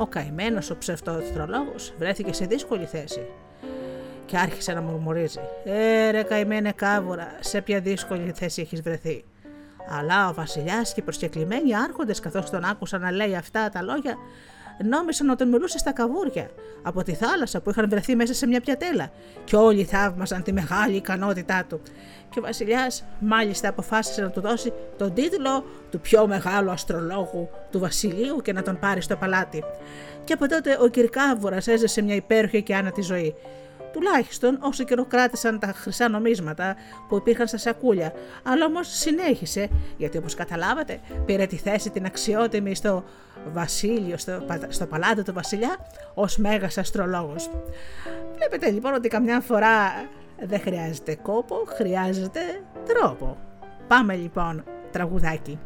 Ο 0.01 0.07
καημένος 0.07 0.71
ο 0.71 0.77
ψευτοαστρολόγο 0.79 1.75
βρέθηκε 1.99 2.33
σε 2.33 2.45
δύσκολη 2.45 2.85
θέση 2.85 3.27
και 4.27 4.37
άρχισε 4.37 4.73
να 4.73 4.81
μουρμουρίζει. 4.81 5.41
Ε, 5.65 6.11
ρε 6.11 6.23
καημένε 6.23 6.73
κάβουρα, 6.73 7.37
σε 7.41 7.61
ποια 7.61 7.81
δύσκολη 7.81 8.33
θέση 8.35 8.61
έχεις 8.61 8.83
βρεθεί. 8.83 9.25
Αλλά 9.99 10.29
ο 10.29 10.35
Βασιλιάς 10.35 10.95
και 10.95 11.01
οι 11.01 11.03
προσκεκλημένοι 11.03 11.77
άρχοντες, 11.77 12.21
καθώς 12.21 12.51
τον 12.51 12.65
άκουσαν 12.65 13.01
να 13.01 13.11
λέει 13.11 13.35
αυτά 13.35 13.69
τα 13.69 13.83
λόγια, 13.83 14.17
νόμισαν 14.85 15.31
ότι 15.31 15.45
μιλούσε 15.45 15.79
στα 15.79 15.93
καβούρια 15.93 16.51
από 16.83 17.03
τη 17.03 17.15
θάλασσα 17.15 17.61
που 17.61 17.71
είχαν 17.71 17.89
βρεθεί 17.89 18.17
μέσα 18.17 18.35
σε 18.35 18.47
μια 18.47 18.61
πιατέλα, 18.61 19.11
και 19.45 19.57
όλοι 19.57 19.85
θαύμασαν 19.85 20.43
τη 20.43 20.53
μεγάλη 20.53 20.97
ικανότητά 20.97 21.65
του. 21.69 21.81
Και 22.31 22.39
ο 22.39 22.43
Βασιλιάς 22.43 23.05
μάλιστα 23.19 23.69
αποφάσισε 23.69 24.23
να 24.23 24.31
του 24.31 24.41
δώσει 24.41 24.73
τον 24.97 25.15
τίτλο 25.15 25.65
του 25.91 26.01
πιο 26.01 26.27
μεγάλου 26.27 26.71
αστρολόγου 26.71 27.49
του 27.71 27.79
Βασιλείου 27.79 28.41
και 28.43 28.53
να 28.53 28.63
τον 28.63 28.79
πάρει 28.79 29.01
στο 29.01 29.17
παλάτι. 29.17 29.65
Και 30.25 30.33
από 30.33 30.49
τότε 30.49 30.79
ο 30.81 30.89
Κυρκάβουρα 30.89 31.57
έζησε 31.67 32.03
μια 32.03 32.15
υπέροχη 32.15 32.63
και 32.63 32.75
άνατη 32.75 33.03
ζωή 33.03 33.35
τουλάχιστον 33.93 34.59
όσο 34.61 34.85
καιρό 34.85 35.05
κράτησαν 35.05 35.59
τα 35.59 35.67
χρυσά 35.67 36.09
νομίσματα 36.09 36.77
που 37.09 37.17
υπήρχαν 37.17 37.47
στα 37.47 37.59
σακούλια. 37.59 38.13
Αλλά 38.43 38.65
όμως 38.65 38.89
συνέχισε, 38.89 39.69
γιατί 39.97 40.19
όπως 40.19 40.35
καταλάβατε, 40.35 41.01
πήρε 41.27 41.47
τη 41.47 41.57
θέση 41.57 41.91
την 41.91 42.05
αξιότιμη 42.05 42.75
στο 42.75 43.05
βασίλειο, 43.53 44.17
στο, 44.17 44.43
στο 44.69 44.87
παλάτι 44.87 45.23
του 45.23 45.33
βασιλιά, 45.33 45.77
ως 46.15 46.37
μέγας 46.37 46.79
αστρολόγος. 46.79 47.51
Βλέπετε 48.37 48.71
λοιπόν 48.71 48.95
ότι 48.95 49.09
καμιά 49.09 49.41
φορά 49.41 49.71
δεν 50.41 50.61
χρειάζεται 50.61 51.17
κόπο, 51.17 51.57
χρειάζεται 51.67 52.41
τρόπο. 52.87 53.37
Πάμε 53.89 54.15
λοιπόν 54.15 54.65
τραγουδάκι. 54.91 55.59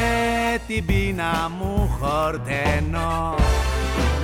την 0.68 0.86
πείνα 0.86 1.52
μου 1.58 1.98
χορταίνω. 2.00 3.36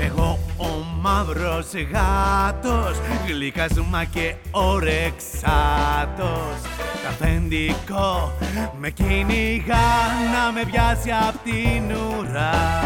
Εγώ 0.02 0.40
ο 0.58 0.68
μαύρος 1.02 1.68
γάτος 1.92 2.98
Γλυκασμα 3.28 4.04
και 4.04 4.36
ορεξάτος 4.52 5.10
αφεντικό 7.10 8.32
με 8.80 8.90
κυνηγά 8.90 9.90
Να 10.34 10.52
με 10.54 10.64
πιάσει 10.72 11.10
απ' 11.28 11.44
την 11.44 11.92
ουρά. 11.92 12.84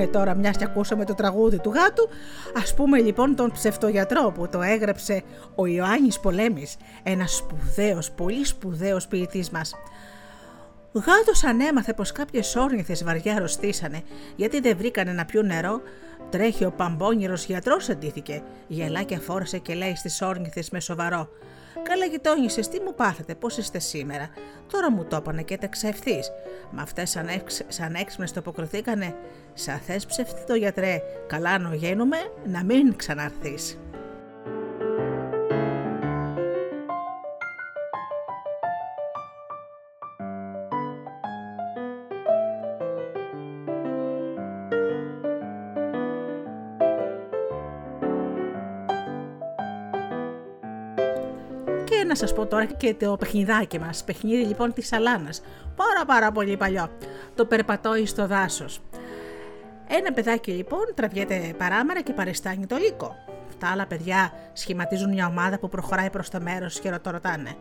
Πούμε 0.00 0.12
τώρα, 0.12 0.34
μιας 0.34 0.56
και 0.56 0.64
ακούσαμε 0.64 1.04
το 1.04 1.14
τραγούδι 1.14 1.58
του 1.58 1.70
γάτου, 1.70 2.08
ας 2.62 2.74
πούμε 2.74 2.98
λοιπόν 2.98 3.36
τον 3.36 3.50
ψευτογιατρό 3.52 4.32
που 4.34 4.48
το 4.48 4.62
έγραψε 4.62 5.22
ο 5.54 5.66
Ιωάννης 5.66 6.20
Πολέμης, 6.20 6.76
ένας 7.02 7.36
σπουδαίος, 7.36 8.10
πολύ 8.10 8.44
σπουδαίος 8.44 9.06
ποιητής 9.06 9.50
μας. 9.50 9.74
Γάτος 10.92 11.44
ανέμαθε 11.44 11.92
πως 11.92 12.12
κάποιες 12.12 12.56
όρνηθες 12.56 13.04
βαριά 13.04 13.34
αρρωστήσανε, 13.34 14.02
γιατί 14.36 14.60
δεν 14.60 14.76
βρήκανε 14.76 15.12
να 15.12 15.24
πιούν 15.24 15.46
νερό. 15.46 15.80
Τρέχει 16.30 16.64
ο 16.64 16.70
παμπόνιρο 16.70 17.34
γιατρός, 17.34 17.88
αντίθηκε. 17.88 18.42
Γελά 18.66 19.02
και 19.02 19.18
φόρεσε 19.18 19.58
και 19.58 19.74
λέει 19.74 19.96
στις 19.96 20.22
όρνηθες 20.22 20.70
με 20.70 20.80
σοβαρό. 20.80 21.28
Καλά 21.82 22.04
γειτόνισες, 22.04 22.68
τι 22.68 22.80
μου 22.80 22.94
πάθετε, 22.94 23.34
πώς 23.34 23.56
είστε 23.56 23.78
σήμερα; 23.78 24.30
Τώρα 24.72 24.90
μου 24.90 25.04
το 25.04 25.16
έπανε 25.16 25.42
και 25.42 25.58
τα 25.58 25.68
ευθύ. 25.82 26.18
Μα 26.70 26.82
αυτές 26.82 27.10
σαν, 27.10 27.28
έξ, 27.28 27.62
σαν 27.68 27.94
έξυπνες 27.94 28.32
το 28.32 28.40
αποκριθήκανε. 28.40 29.14
Σα 29.54 29.76
θες 29.76 30.06
ψευτεί 30.06 30.46
το 30.46 30.54
γιατρέ, 30.54 31.02
καλά 31.26 31.58
νογαίνουμε 31.58 32.16
να 32.46 32.64
μην 32.64 32.96
ξαναρθείς. 32.96 33.78
Να 52.10 52.16
σας 52.16 52.32
πω 52.32 52.46
τώρα 52.46 52.64
και 52.64 52.94
το 52.94 53.16
παιχνιδάκι 53.16 53.78
μας. 53.78 54.04
Παιχνίδι 54.04 54.44
λοιπόν 54.44 54.72
της 54.72 54.92
Αλάνας. 54.92 55.42
Πάρα 55.76 56.04
πάρα 56.06 56.32
πολύ 56.32 56.56
παλιό. 56.56 56.88
Το 57.34 57.44
περπατώει 57.44 58.06
στο 58.06 58.26
δάσος. 58.26 58.80
Ένα 59.88 60.12
παιδάκι 60.12 60.50
λοιπόν 60.50 60.80
τραβιέται 60.94 61.54
παράμερα 61.58 62.00
και 62.00 62.12
παριστάνει 62.12 62.66
το 62.66 62.76
λύκο. 62.76 63.16
Τα 63.58 63.68
άλλα 63.68 63.86
παιδιά 63.86 64.32
σχηματίζουν 64.52 65.08
μια 65.10 65.26
ομάδα 65.26 65.58
που 65.58 65.68
προχωράει 65.68 66.10
προς 66.10 66.30
το 66.30 66.40
μέρος 66.40 66.80
και 66.80 66.98
το 67.02 67.10
ρωτάνε. 67.10 67.54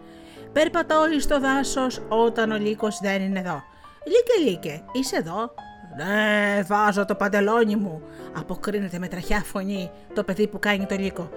Περπατώει 0.54 1.20
στο 1.20 1.40
δάσος 1.40 2.02
όταν 2.08 2.52
ο 2.52 2.58
λύκος 2.58 3.00
δεν 3.02 3.22
είναι 3.22 3.40
εδώ. 3.40 3.64
Λύκε 4.06 4.50
λύκε, 4.50 4.84
είσαι 4.92 5.16
εδώ; 5.16 5.54
Ναι, 5.98 6.62
βάζω 6.64 7.06
το 7.06 7.16
παντελόνι 7.16 7.76
μου, 7.76 8.02
αποκρίνεται 8.38 9.00
με 9.00 9.08
τραχιά 9.08 9.42
φωνή 9.44 9.92
το 10.14 10.24
παιδί 10.24 10.48
που 10.48 10.60
κάνει 10.60 10.86
το 10.86 10.96
λύκο 10.96 11.30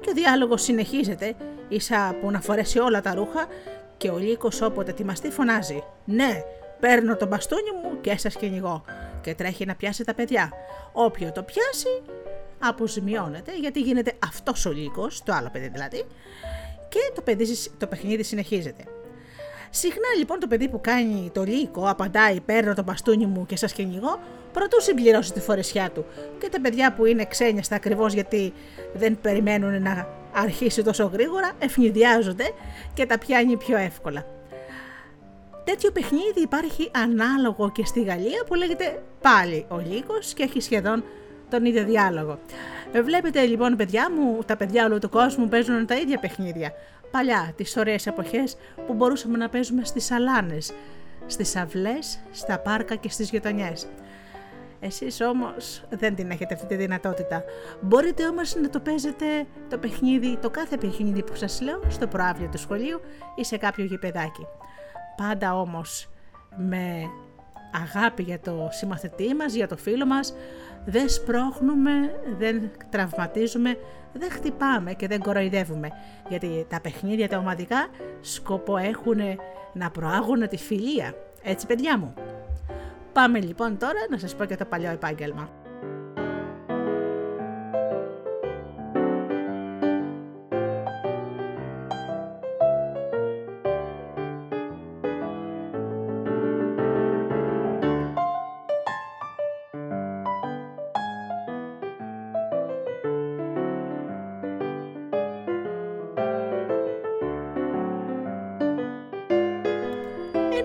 και 0.00 0.10
ο 0.10 0.12
διάλογος 0.12 0.62
συνεχίζεται, 0.62 1.34
ίσα 1.68 2.16
που 2.20 2.30
να 2.30 2.40
φορέσει 2.40 2.78
όλα 2.78 3.00
τα 3.00 3.14
ρούχα 3.14 3.46
και 3.96 4.10
ο 4.10 4.18
λύκος 4.18 4.62
όποτε 4.62 4.90
ετοιμαστεί 4.90 5.30
φωνάζει 5.30 5.84
«Ναι, 6.04 6.42
παίρνω 6.80 7.16
το 7.16 7.26
μπαστούνι 7.26 7.70
μου 7.82 8.00
και 8.00 8.18
σας 8.18 8.36
κυνηγώ» 8.36 8.84
και 9.20 9.34
τρέχει 9.34 9.64
να 9.64 9.74
πιάσει 9.74 10.04
τα 10.04 10.14
παιδιά. 10.14 10.52
Όποιο 10.92 11.32
το 11.32 11.42
πιάσει 11.42 12.02
αποζημιώνεται 12.58 13.58
γιατί 13.58 13.80
γίνεται 13.80 14.12
αυτός 14.26 14.66
ο 14.66 14.72
λύκος, 14.72 15.22
το 15.22 15.32
άλλο 15.32 15.48
παιδί 15.52 15.68
δηλαδή, 15.68 16.04
και 16.88 17.12
το, 17.14 17.22
παιδί, 17.22 17.56
το 17.78 17.86
παιχνίδι 17.86 18.22
συνεχίζεται. 18.22 18.84
Συχνά 19.78 20.08
λοιπόν 20.18 20.38
το 20.38 20.46
παιδί 20.46 20.68
που 20.68 20.80
κάνει 20.80 21.30
το 21.34 21.42
λύκο 21.42 21.88
απαντάει 21.88 22.40
παίρνω 22.40 22.74
το 22.74 22.82
μπαστούνι 22.82 23.26
μου 23.26 23.46
και 23.46 23.56
σας 23.56 23.72
κυνηγώ 23.72 24.20
πρωτού 24.52 24.82
συμπληρώσει 24.82 25.32
τη 25.32 25.40
φορεσιά 25.40 25.90
του 25.90 26.04
και 26.38 26.48
τα 26.48 26.60
παιδιά 26.60 26.92
που 26.92 27.04
είναι 27.04 27.24
ξένιαστα 27.24 27.76
ακριβώς 27.76 28.12
γιατί 28.12 28.52
δεν 28.94 29.18
περιμένουν 29.20 29.82
να 29.82 30.08
αρχίσει 30.32 30.82
τόσο 30.82 31.04
γρήγορα 31.04 31.52
ευνηδιάζονται 31.58 32.44
και 32.94 33.06
τα 33.06 33.18
πιάνει 33.18 33.56
πιο 33.56 33.76
εύκολα. 33.76 34.26
Τέτοιο 35.64 35.90
παιχνίδι 35.90 36.40
υπάρχει 36.42 36.90
ανάλογο 36.94 37.72
και 37.72 37.84
στη 37.84 38.02
Γαλλία 38.02 38.44
που 38.46 38.54
λέγεται 38.54 39.02
πάλι 39.20 39.66
ο 39.68 39.78
Λύκος 39.78 40.34
και 40.34 40.42
έχει 40.42 40.60
σχεδόν 40.60 41.04
τον 41.50 41.64
ίδιο 41.64 41.84
διάλογο. 41.84 42.38
Βλέπετε 43.04 43.44
λοιπόν 43.44 43.76
παιδιά 43.76 44.10
μου, 44.10 44.38
τα 44.46 44.56
παιδιά 44.56 44.84
όλου 44.84 44.98
του 44.98 45.08
κόσμου 45.08 45.48
παίζουν 45.48 45.86
τα 45.86 45.94
ίδια 45.94 46.18
παιχνίδια. 46.18 46.72
Παλιά, 47.16 47.52
τις 47.56 47.76
ωραίες 47.76 48.06
εποχές 48.06 48.56
που 48.86 48.94
μπορούσαμε 48.94 49.36
να 49.36 49.48
παίζουμε 49.48 49.84
στις 49.84 50.04
σαλάνες, 50.04 50.72
στις 51.26 51.56
αυλές, 51.56 52.20
στα 52.30 52.58
πάρκα 52.58 52.94
και 52.94 53.08
στις 53.10 53.30
γειτονιές. 53.30 53.86
Εσείς 54.80 55.20
όμως 55.20 55.84
δεν 55.90 56.14
την 56.14 56.30
έχετε 56.30 56.54
αυτή 56.54 56.66
τη 56.66 56.74
δυνατότητα. 56.74 57.44
Μπορείτε 57.80 58.26
όμως 58.26 58.54
να 58.54 58.70
το 58.70 58.80
παίζετε 58.80 59.46
το 59.68 59.78
παιχνίδι, 59.78 60.36
το 60.36 60.50
κάθε 60.50 60.76
παιχνίδι 60.76 61.22
που 61.22 61.34
σας 61.34 61.60
λέω 61.60 61.80
στο 61.88 62.06
προάβλιο 62.06 62.48
του 62.48 62.58
σχολείου 62.58 63.00
ή 63.34 63.44
σε 63.44 63.56
κάποιο 63.56 63.84
γηπεδάκι. 63.84 64.46
Πάντα 65.16 65.60
όμως 65.60 66.10
με 66.56 67.10
αγάπη 67.84 68.22
για 68.22 68.40
το 68.40 68.68
συμμαθητή 68.70 69.34
μας, 69.34 69.54
για 69.54 69.68
το 69.68 69.76
φίλο 69.76 70.06
μας, 70.06 70.34
δεν 70.84 71.08
σπρώχνουμε, 71.08 72.20
δεν 72.38 72.70
τραυματίζουμε, 72.90 73.78
δεν 74.16 74.30
χτυπάμε 74.30 74.92
και 74.92 75.06
δεν 75.06 75.20
κοροϊδεύουμε. 75.20 75.88
Γιατί 76.28 76.66
τα 76.68 76.80
παιχνίδια 76.80 77.28
τα 77.28 77.38
ομαδικά 77.38 77.88
σκοπό 78.20 78.76
έχουν 78.76 79.18
να 79.72 79.90
προάγουν 79.90 80.48
τη 80.48 80.56
φιλία. 80.56 81.14
Έτσι 81.42 81.66
παιδιά 81.66 81.98
μου. 81.98 82.14
Πάμε 83.12 83.40
λοιπόν 83.40 83.78
τώρα 83.78 84.06
να 84.10 84.18
σας 84.18 84.34
πω 84.36 84.44
και 84.44 84.56
το 84.56 84.64
παλιό 84.64 84.90
επάγγελμα. 84.90 85.65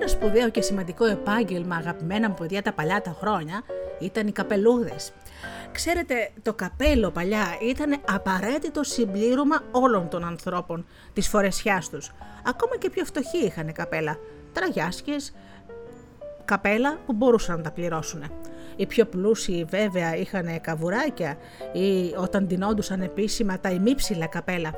Σπουδαίο 0.07 0.49
και 0.49 0.61
σημαντικό 0.61 1.05
επάγγελμα 1.05 1.75
αγαπημένα 1.75 2.29
μου 2.29 2.35
παιδιά 2.39 2.61
τα 2.61 2.73
παλιά 2.73 3.01
τα 3.01 3.15
χρόνια 3.19 3.63
ήταν 3.99 4.27
οι 4.27 4.31
καπελούδες. 4.31 5.11
Ξέρετε, 5.71 6.31
το 6.41 6.53
καπέλο 6.53 7.11
παλιά 7.11 7.45
ήταν 7.61 8.01
απαραίτητο 8.07 8.83
συμπλήρωμα 8.83 9.63
όλων 9.71 10.09
των 10.09 10.25
ανθρώπων 10.25 10.85
της 11.13 11.27
φορεσιάς 11.27 11.89
τους. 11.89 12.11
Ακόμα 12.45 12.77
και 12.77 12.89
πιο 12.89 13.05
φτωχοί 13.05 13.45
είχαν 13.45 13.73
καπέλα, 13.73 14.17
τραγιάσκες, 14.53 15.33
καπέλα 16.45 16.97
που 17.05 17.13
μπορούσαν 17.13 17.57
να 17.57 17.63
τα 17.63 17.71
πληρώσουν. 17.71 18.23
Οι 18.75 18.85
πιο 18.85 19.05
πλούσιοι 19.05 19.65
βέβαια 19.69 20.15
είχαν 20.15 20.61
καβουράκια 20.61 21.37
ή 21.73 22.15
όταν 22.17 22.45
ντυνόντουσαν 22.45 23.01
επίσημα 23.01 23.59
τα 23.59 23.69
ημίψηλα 23.69 24.27
καπέλα. 24.27 24.73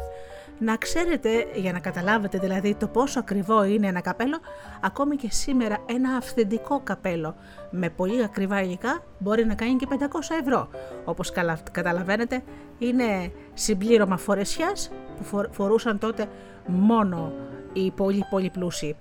Να 0.60 0.78
ξέρετε, 0.78 1.48
για 1.54 1.72
να 1.72 1.80
καταλάβετε 1.80 2.38
δηλαδή 2.38 2.76
το 2.76 2.88
πόσο 2.88 3.20
ακριβό 3.20 3.64
είναι 3.64 3.88
ένα 3.88 4.02
καπέλο, 4.02 4.40
ακόμη 4.82 5.16
και 5.16 5.28
σήμερα 5.32 5.78
ένα 5.86 6.16
αυθεντικό 6.16 6.82
καπέλο 6.84 7.36
με 7.72 7.90
πολύ 7.90 8.24
ακριβά 8.24 8.62
υλικά 8.62 9.04
μπορεί 9.18 9.46
να 9.46 9.56
κάνει 9.56 9.76
και 9.76 9.88
500 9.90 9.96
ευρώ. 10.42 10.70
Όπως 11.06 11.32
καταλαβαίνετε 11.72 12.44
είναι 12.78 13.32
συμπλήρωμα 13.54 14.18
φορεσιάς 14.18 14.92
που 15.18 15.48
φορούσαν 15.52 16.00
τότε 16.00 16.28
μόνο 16.68 17.34
οι 17.74 17.92
πολύ 17.92 18.26
πολύ 18.30 18.50
πλούσιοι. 18.50 18.96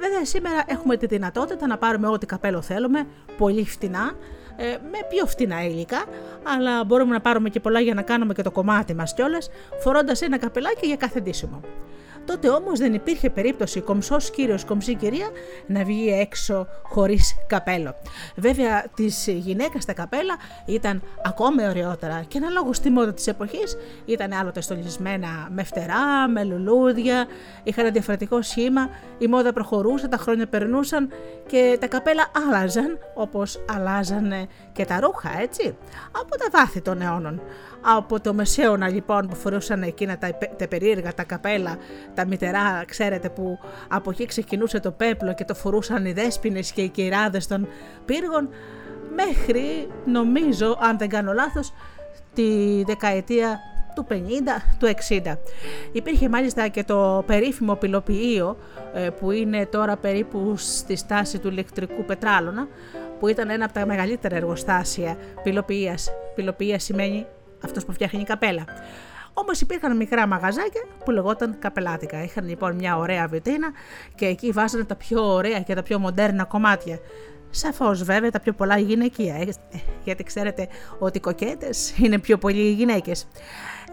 Βέβαια 0.00 0.24
σήμερα 0.24 0.64
έχουμε 0.66 0.96
τη 0.96 1.06
δυνατότητα 1.06 1.66
να 1.66 1.78
πάρουμε 1.78 2.08
ό,τι 2.08 2.26
καπέλο 2.26 2.62
θέλουμε, 2.62 3.06
πολύ 3.38 3.64
φτηνά, 3.64 4.12
ε, 4.12 4.37
με 4.66 4.98
πιο 5.08 5.26
φτηνά 5.26 5.64
υλικά, 5.64 6.04
αλλά 6.42 6.84
μπορούμε 6.84 7.12
να 7.12 7.20
πάρουμε 7.20 7.48
και 7.48 7.60
πολλά 7.60 7.80
για 7.80 7.94
να 7.94 8.02
κάνουμε 8.02 8.34
και 8.34 8.42
το 8.42 8.50
κομμάτι 8.50 8.94
μας 8.94 9.14
κιόλας, 9.14 9.50
φορώντας 9.80 10.22
ένα 10.22 10.38
καπελάκι 10.38 10.86
για 10.86 10.96
κάθε 10.96 11.20
ντύσιμο. 11.20 11.60
Τότε 12.28 12.48
όμως 12.48 12.78
δεν 12.78 12.94
υπήρχε 12.94 13.30
περίπτωση 13.30 13.80
κομψός 13.80 14.30
κύριος, 14.30 14.64
κομψή 14.64 14.94
κυρία 14.94 15.28
να 15.66 15.84
βγει 15.84 16.08
έξω 16.20 16.66
χωρίς 16.82 17.36
καπέλο. 17.46 17.94
Βέβαια, 18.36 18.84
της 18.94 19.26
γυναίκας 19.26 19.84
τα 19.84 19.92
καπέλα 19.92 20.36
ήταν 20.66 21.02
ακόμα 21.24 21.68
ωραιότερα 21.68 22.24
και 22.28 22.38
αναλόγως 22.38 22.76
στη 22.76 22.90
μόδα 22.90 23.12
της 23.14 23.26
εποχής 23.26 23.76
ήταν 24.04 24.32
άλλοτε 24.32 24.60
στολισμένα 24.60 25.48
με 25.50 25.64
φτερά, 25.64 26.28
με 26.28 26.44
λουλούδια, 26.44 27.26
είχαν 27.62 27.92
διαφορετικό 27.92 28.42
σχήμα, 28.42 28.88
η 29.18 29.26
μόδα 29.26 29.52
προχωρούσε, 29.52 30.08
τα 30.08 30.16
χρόνια 30.16 30.46
περνούσαν 30.46 31.08
και 31.46 31.76
τα 31.80 31.86
καπέλα 31.86 32.30
άλλαζαν 32.46 32.98
όπως 33.14 33.64
αλλάζανε 33.74 34.46
και 34.78 34.84
τα 34.84 35.00
ρούχα, 35.00 35.40
έτσι, 35.40 35.76
από 36.10 36.38
τα 36.38 36.46
βάθη 36.52 36.80
των 36.80 37.02
αιώνων. 37.02 37.40
Από 37.80 38.20
το 38.20 38.34
μεσαίωνα 38.34 38.88
λοιπόν 38.88 39.28
που 39.28 39.34
φορούσαν 39.34 39.82
εκείνα 39.82 40.18
τα, 40.18 40.38
τα 40.58 40.68
περίεργα 40.68 41.14
τα 41.14 41.24
καπέλα, 41.24 41.76
τα 42.14 42.26
μητερά, 42.26 42.84
ξέρετε 42.86 43.28
που 43.28 43.58
από 43.88 44.10
εκεί 44.10 44.26
ξεκινούσε 44.26 44.80
το 44.80 44.90
πέπλο 44.90 45.34
και 45.34 45.44
το 45.44 45.54
φορούσαν 45.54 46.04
οι 46.04 46.12
δέσποινες 46.12 46.72
και 46.72 46.82
οι 46.82 46.88
κυράδες 46.88 47.46
των 47.46 47.68
πύργων, 48.04 48.48
μέχρι 49.14 49.88
νομίζω, 50.04 50.78
αν 50.80 50.98
δεν 50.98 51.08
κάνω 51.08 51.32
λάθος, 51.32 51.72
τη 52.34 52.82
δεκαετία 52.84 53.58
του 53.94 54.06
50, 54.10 54.14
του 54.78 54.92
60. 55.24 55.36
Υπήρχε 55.92 56.28
μάλιστα 56.28 56.68
και 56.68 56.84
το 56.84 57.24
περίφημο 57.26 57.74
πυλοποιείο 57.74 58.56
ε, 58.92 59.10
που 59.10 59.30
είναι 59.30 59.66
τώρα 59.66 59.96
περίπου 59.96 60.54
στη 60.56 60.96
στάση 60.96 61.38
του 61.38 61.48
ηλεκτρικού 61.48 62.04
πετράλωνα 62.04 62.68
που 63.18 63.28
ήταν 63.28 63.50
ένα 63.50 63.64
από 63.64 63.74
τα 63.74 63.86
μεγαλύτερα 63.86 64.36
εργοστάσια 64.36 65.16
πυλοποιίας. 65.42 66.10
Πυλοποιία 66.34 66.78
σημαίνει 66.78 67.26
αυτός 67.64 67.84
που 67.84 67.92
φτιάχνει 67.92 68.20
η 68.20 68.24
καπέλα. 68.24 68.64
Όμως 69.32 69.60
υπήρχαν 69.60 69.96
μικρά 69.96 70.26
μαγαζάκια 70.26 70.82
που 71.04 71.10
λεγόταν 71.10 71.58
καπελάτικα. 71.58 72.22
Είχαν 72.22 72.48
λοιπόν 72.48 72.74
μια 72.74 72.98
ωραία 72.98 73.26
βιτρίνα 73.26 73.68
και 74.14 74.26
εκεί 74.26 74.50
βάζανε 74.50 74.84
τα 74.84 74.94
πιο 74.94 75.34
ωραία 75.34 75.60
και 75.60 75.74
τα 75.74 75.82
πιο 75.82 75.98
μοντέρνα 75.98 76.44
κομμάτια. 76.44 76.98
Σαφώς 77.50 78.02
βέβαια 78.02 78.30
τα 78.30 78.40
πιο 78.40 78.52
πολλά 78.52 78.78
γυναικεία, 78.78 79.34
ε, 79.34 79.46
γιατί 80.04 80.22
ξέρετε 80.22 80.68
ότι 80.98 81.18
οι 81.18 81.20
κοκέτες 81.20 81.98
είναι 81.98 82.18
πιο 82.18 82.38
πολλοί 82.38 82.60
οι 82.60 82.72
γυναίκες. 82.72 83.28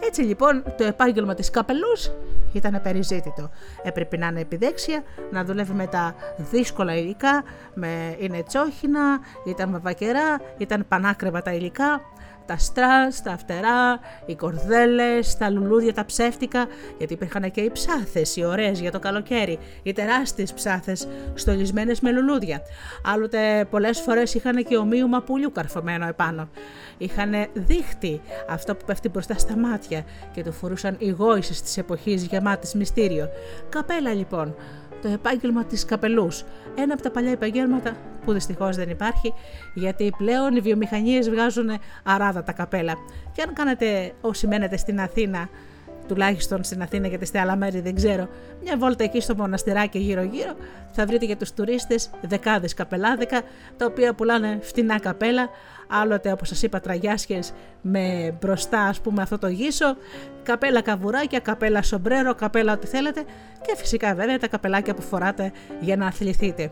Έτσι 0.00 0.22
λοιπόν 0.22 0.62
το 0.76 0.84
επάγγελμα 0.84 1.34
της 1.34 1.50
καπελούς 1.50 2.10
ήταν 2.52 2.80
περιζήτητο. 2.82 3.50
Έπρεπε 3.82 4.16
να 4.16 4.26
είναι 4.26 4.40
επιδέξια, 4.40 5.02
να 5.30 5.44
δουλεύει 5.44 5.72
με 5.72 5.86
τα 5.86 6.14
δύσκολα 6.36 6.96
υλικά, 6.96 7.44
με 7.74 8.16
είναι 8.18 8.42
τσόχινα, 8.42 9.20
ήταν 9.44 9.68
με 9.68 9.78
βακερά, 9.78 10.40
ήταν 10.58 10.84
πανάκριβα 10.88 11.42
τα 11.42 11.52
υλικά 11.52 12.00
τα 12.46 12.56
στρας, 12.56 13.22
τα 13.22 13.36
φτερά, 13.36 14.00
οι 14.26 14.34
κορδέλες, 14.34 15.36
τα 15.36 15.50
λουλούδια 15.50 15.92
τα 15.92 16.04
ψεύτικα, 16.04 16.66
γιατί 16.98 17.12
υπήρχαν 17.12 17.50
και 17.50 17.60
οι 17.60 17.70
ψάθες, 17.70 18.36
οι 18.36 18.44
ωραίες 18.44 18.80
για 18.80 18.90
το 18.90 18.98
καλοκαίρι, 18.98 19.58
οι 19.82 19.92
τεράστιες 19.92 20.52
ψάθες 20.52 21.08
στολισμένες 21.34 22.00
με 22.00 22.10
λουλούδια. 22.12 22.60
Άλλοτε 23.04 23.66
πολλές 23.70 24.00
φορές 24.00 24.34
είχαν 24.34 24.64
και 24.64 24.76
ομοίου 24.76 25.08
μαπουλιού 25.08 25.52
καρφωμένο 25.52 26.06
επάνω. 26.06 26.48
Είχαν 26.98 27.32
δίχτυ, 27.52 28.20
αυτό 28.48 28.74
που 28.74 28.84
πέφτει 28.84 29.08
μπροστά 29.08 29.34
στα 29.34 29.56
μάτια 29.56 30.04
και 30.32 30.42
το 30.42 30.52
φορούσαν 30.52 30.96
οι 30.98 31.08
γόησες 31.08 31.62
της 31.62 31.76
εποχής 31.76 32.24
γεμάτης 32.24 32.74
μυστήριο. 32.74 33.28
Καπέλα 33.68 34.14
λοιπόν, 34.14 34.54
το 35.02 35.08
επάγγελμα 35.08 35.64
της 35.64 35.84
καπελούς. 35.84 36.44
Ένα 36.74 36.92
από 36.92 37.02
τα 37.02 37.10
παλιά 37.10 37.30
επαγγέλματα 37.30 37.96
που 38.24 38.32
δυστυχώς 38.32 38.76
δεν 38.76 38.88
υπάρχει 38.88 39.34
γιατί 39.74 40.12
πλέον 40.16 40.56
οι 40.56 40.60
βιομηχανίες 40.60 41.30
βγάζουν 41.30 41.70
αράδα 42.02 42.42
τα 42.42 42.52
καπέλα. 42.52 42.94
Και 43.32 43.42
αν 43.42 43.52
κάνετε 43.54 44.12
όσοι 44.20 44.46
μένετε 44.46 44.76
στην 44.76 45.00
Αθήνα 45.00 45.48
τουλάχιστον 46.08 46.64
στην 46.64 46.82
Αθήνα 46.82 47.06
γιατί 47.06 47.26
σε 47.26 47.38
άλλα 47.38 47.56
μέρη 47.56 47.80
δεν 47.80 47.94
ξέρω, 47.94 48.28
μια 48.62 48.76
βόλτα 48.78 49.04
εκεί 49.04 49.20
στο 49.20 49.34
μοναστηράκι 49.36 49.98
γύρω 49.98 50.22
γύρω 50.22 50.54
θα 50.90 51.06
βρείτε 51.06 51.24
για 51.24 51.36
τους 51.36 51.52
τουρίστες 51.52 52.10
δεκάδες 52.20 52.74
καπελάδικα 52.74 53.42
τα 53.76 53.86
οποία 53.86 54.14
πουλάνε 54.14 54.58
φτηνά 54.62 55.00
καπέλα 55.00 55.48
άλλοτε 55.88 56.32
όπως 56.32 56.48
σας 56.48 56.62
είπα 56.62 56.80
τραγιάσχες 56.80 57.52
με 57.80 58.36
μπροστά 58.40 58.80
ας 58.80 59.00
πούμε 59.00 59.22
αυτό 59.22 59.38
το 59.38 59.48
γύσο, 59.48 59.96
καπέλα 60.42 60.80
καβουράκια, 60.80 61.38
καπέλα 61.38 61.82
σομπρέρο, 61.82 62.34
καπέλα 62.34 62.72
ό,τι 62.72 62.86
θέλετε 62.86 63.24
και 63.60 63.76
φυσικά 63.76 64.14
βέβαια 64.14 64.38
τα 64.38 64.48
καπελάκια 64.48 64.94
που 64.94 65.02
φοράτε 65.02 65.52
για 65.80 65.96
να 65.96 66.06
αθληθείτε. 66.06 66.70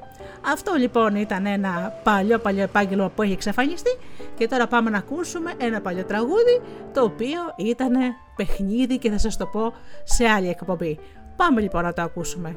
Αυτό 0.52 0.74
λοιπόν 0.74 1.16
ήταν 1.16 1.46
ένα 1.46 2.00
παλιό 2.02 2.38
παλιό 2.38 2.62
επάγγελμα 2.62 3.08
που 3.08 3.22
έχει 3.22 3.32
εξαφανιστεί 3.32 3.98
και 4.36 4.48
τώρα 4.48 4.66
πάμε 4.66 4.90
να 4.90 4.98
ακούσουμε 4.98 5.52
ένα 5.58 5.80
παλιό 5.80 6.04
τραγούδι 6.04 6.60
το 6.92 7.02
οποίο 7.02 7.40
ήταν 7.56 7.92
παιχνίδι 8.36 8.98
και 8.98 9.10
θα 9.10 9.18
σας 9.18 9.36
το 9.36 9.46
πω 9.46 9.72
σε 10.04 10.24
άλλη 10.24 10.48
εκπομπή. 10.48 10.98
Πάμε 11.36 11.60
λοιπόν 11.60 11.82
να 11.82 11.92
το 11.92 12.02
ακούσουμε. 12.02 12.56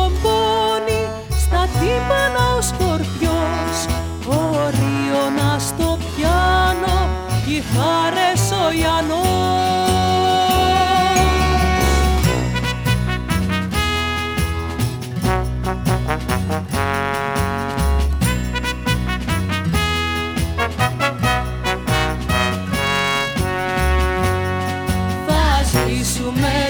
των 26.21 26.60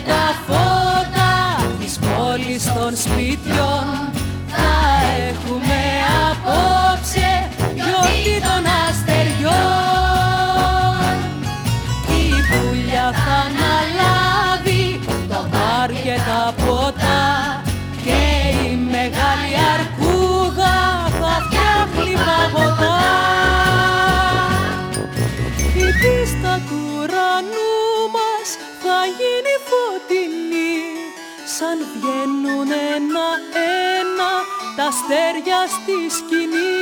σαν 31.62 31.80
βγαίνουν 31.93 32.69
ένα-ένα 32.95 34.32
τα 34.76 34.86
αστέρια 34.91 35.60
στη 35.76 35.97
σκηνή. 36.17 36.78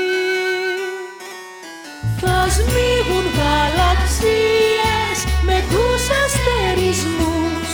Θα 2.20 2.38
σμίγουν 2.56 3.26
γαλαξίες 3.38 5.18
με 5.48 5.58
τους 5.72 6.04
αστερισμούς 6.24 7.70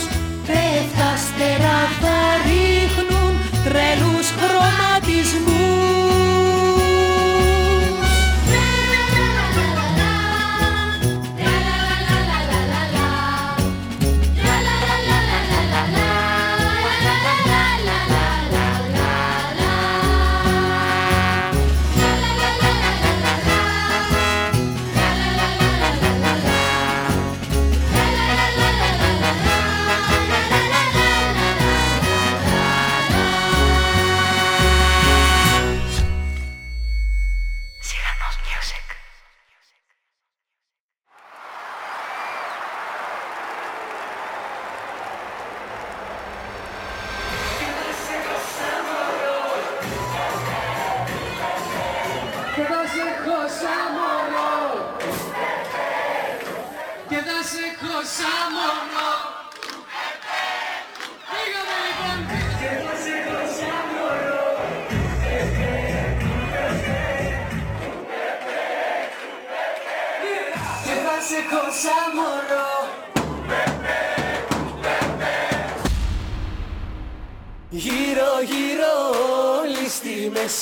πέφτα 0.46 1.06
αστερά 1.16 1.80
θα 2.00 2.18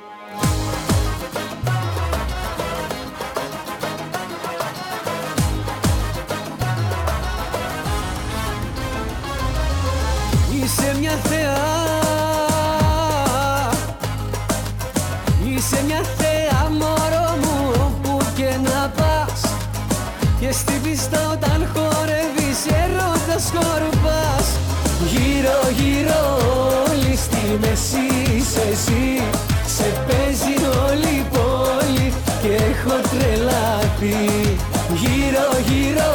όλη 27.51 27.59
στη 27.59 27.67
μέση 27.67 28.35
είσαι 28.35 28.61
εσύ. 28.71 29.21
Σε 29.65 29.83
παίζει 30.07 30.55
όλη 30.87 31.15
η 31.15 31.25
πόλη 31.31 32.13
και 32.41 32.47
έχω 32.47 32.95
τρελαθεί. 33.11 34.57
Γύρω 35.01 35.47
γύρω 35.67 36.11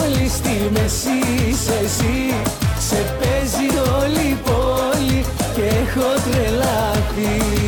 όλη 0.00 0.28
στη 0.28 0.70
μέση 0.72 1.48
είσαι 1.48 1.80
εσύ. 1.84 2.34
Σε 2.78 3.16
παίζει 3.18 3.66
όλη 4.00 4.28
η 4.28 4.38
πόλη 4.44 5.24
και 5.54 5.62
έχω 5.62 6.08
τρελαθεί 6.30 7.63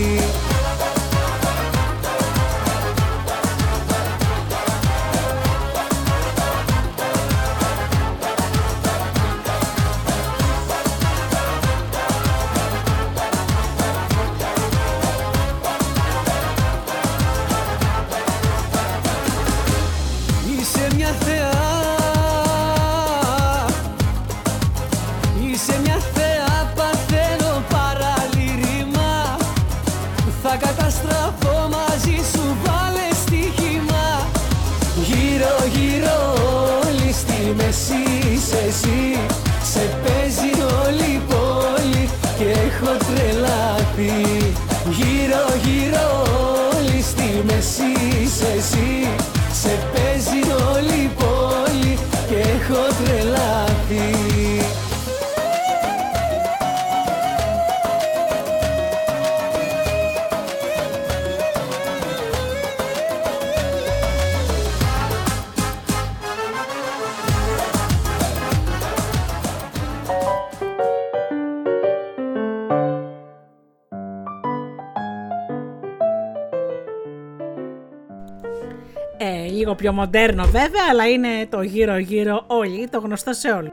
πιο 79.86 79.94
μοντέρνο 79.94 80.44
βέβαια, 80.44 80.82
αλλά 80.90 81.08
είναι 81.08 81.46
το 81.48 81.62
γύρω 81.62 81.98
γύρω 81.98 82.44
όλοι, 82.46 82.88
το 82.88 82.98
γνωστό 82.98 83.32
σε 83.32 83.50
όλους. 83.50 83.72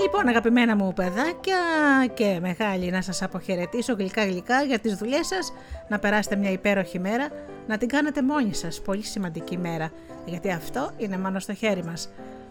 Λοιπόν, 0.00 0.28
αγαπημένα 0.28 0.76
μου 0.76 0.92
παιδάκια 0.92 1.56
και 2.14 2.38
μεγάλοι, 2.40 2.90
να 2.90 3.02
σας 3.02 3.22
αποχαιρετήσω 3.22 3.92
γλυκά 3.92 4.24
γλυκά 4.24 4.62
για 4.62 4.78
τις 4.78 4.94
δουλειές 4.94 5.26
σας, 5.26 5.52
να 5.88 5.98
περάσετε 5.98 6.36
μια 6.36 6.50
υπέροχη 6.50 6.98
μέρα, 6.98 7.28
να 7.66 7.78
την 7.78 7.88
κάνετε 7.88 8.22
μόνοι 8.22 8.54
σας, 8.54 8.80
πολύ 8.80 9.04
σημαντική 9.04 9.58
μέρα, 9.58 9.90
γιατί 10.24 10.50
αυτό 10.50 10.90
είναι 10.96 11.18
μόνο 11.18 11.38
στο 11.38 11.54
χέρι 11.54 11.84
μας. 11.84 12.08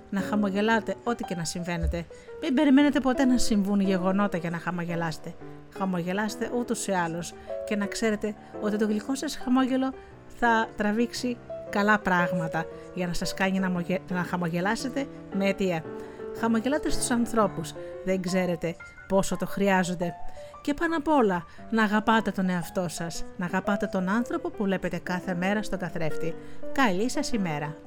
Να 0.09 0.21
χαμογελάτε 0.21 0.95
ό,τι 1.03 1.23
και 1.23 1.35
να 1.35 1.43
συμβαίνετε. 1.43 2.05
Μην 2.41 2.53
περιμένετε 2.53 2.99
ποτέ 2.99 3.25
να 3.25 3.37
συμβούν 3.37 3.79
γεγονότα 3.79 4.37
για 4.37 4.49
να 4.49 4.57
χαμογελάσετε. 4.57 5.33
Χαμογελάστε 5.77 6.51
ούτως 6.57 6.87
ή 6.87 6.91
άλλως 6.91 7.33
και 7.65 7.75
να 7.75 7.85
ξέρετε 7.85 8.35
ότι 8.61 8.77
το 8.77 8.85
γλυκό 8.85 9.15
σας 9.15 9.37
χαμόγελο 9.37 9.93
θα 10.39 10.67
τραβήξει 10.77 11.37
καλά 11.69 11.99
πράγματα 11.99 12.65
για 12.93 13.07
να 13.07 13.13
σας 13.13 13.33
κάνει 13.33 13.59
να, 13.59 13.69
μογε- 13.69 14.11
να 14.11 14.23
χαμογελάσετε 14.23 15.05
με 15.33 15.45
αιτία. 15.45 15.83
Χαμογελάτε 16.39 16.89
στους 16.89 17.09
ανθρώπους, 17.09 17.73
δεν 18.05 18.21
ξέρετε 18.21 18.75
πόσο 19.07 19.37
το 19.37 19.45
χρειάζονται. 19.45 20.13
Και 20.61 20.73
πάνω 20.73 20.97
απ' 20.97 21.07
όλα, 21.07 21.45
να 21.69 21.83
αγαπάτε 21.83 22.31
τον 22.31 22.49
εαυτό 22.49 22.85
σας, 22.87 23.23
να 23.37 23.45
αγαπάτε 23.45 23.85
τον 23.85 24.09
άνθρωπο 24.09 24.49
που 24.49 24.63
βλέπετε 24.63 24.97
κάθε 24.97 25.33
μέρα 25.33 25.63
στον 25.63 25.79
καθρέφτη. 25.79 26.35
Καλή 26.71 27.09
σας 27.09 27.31
ημέρα! 27.31 27.84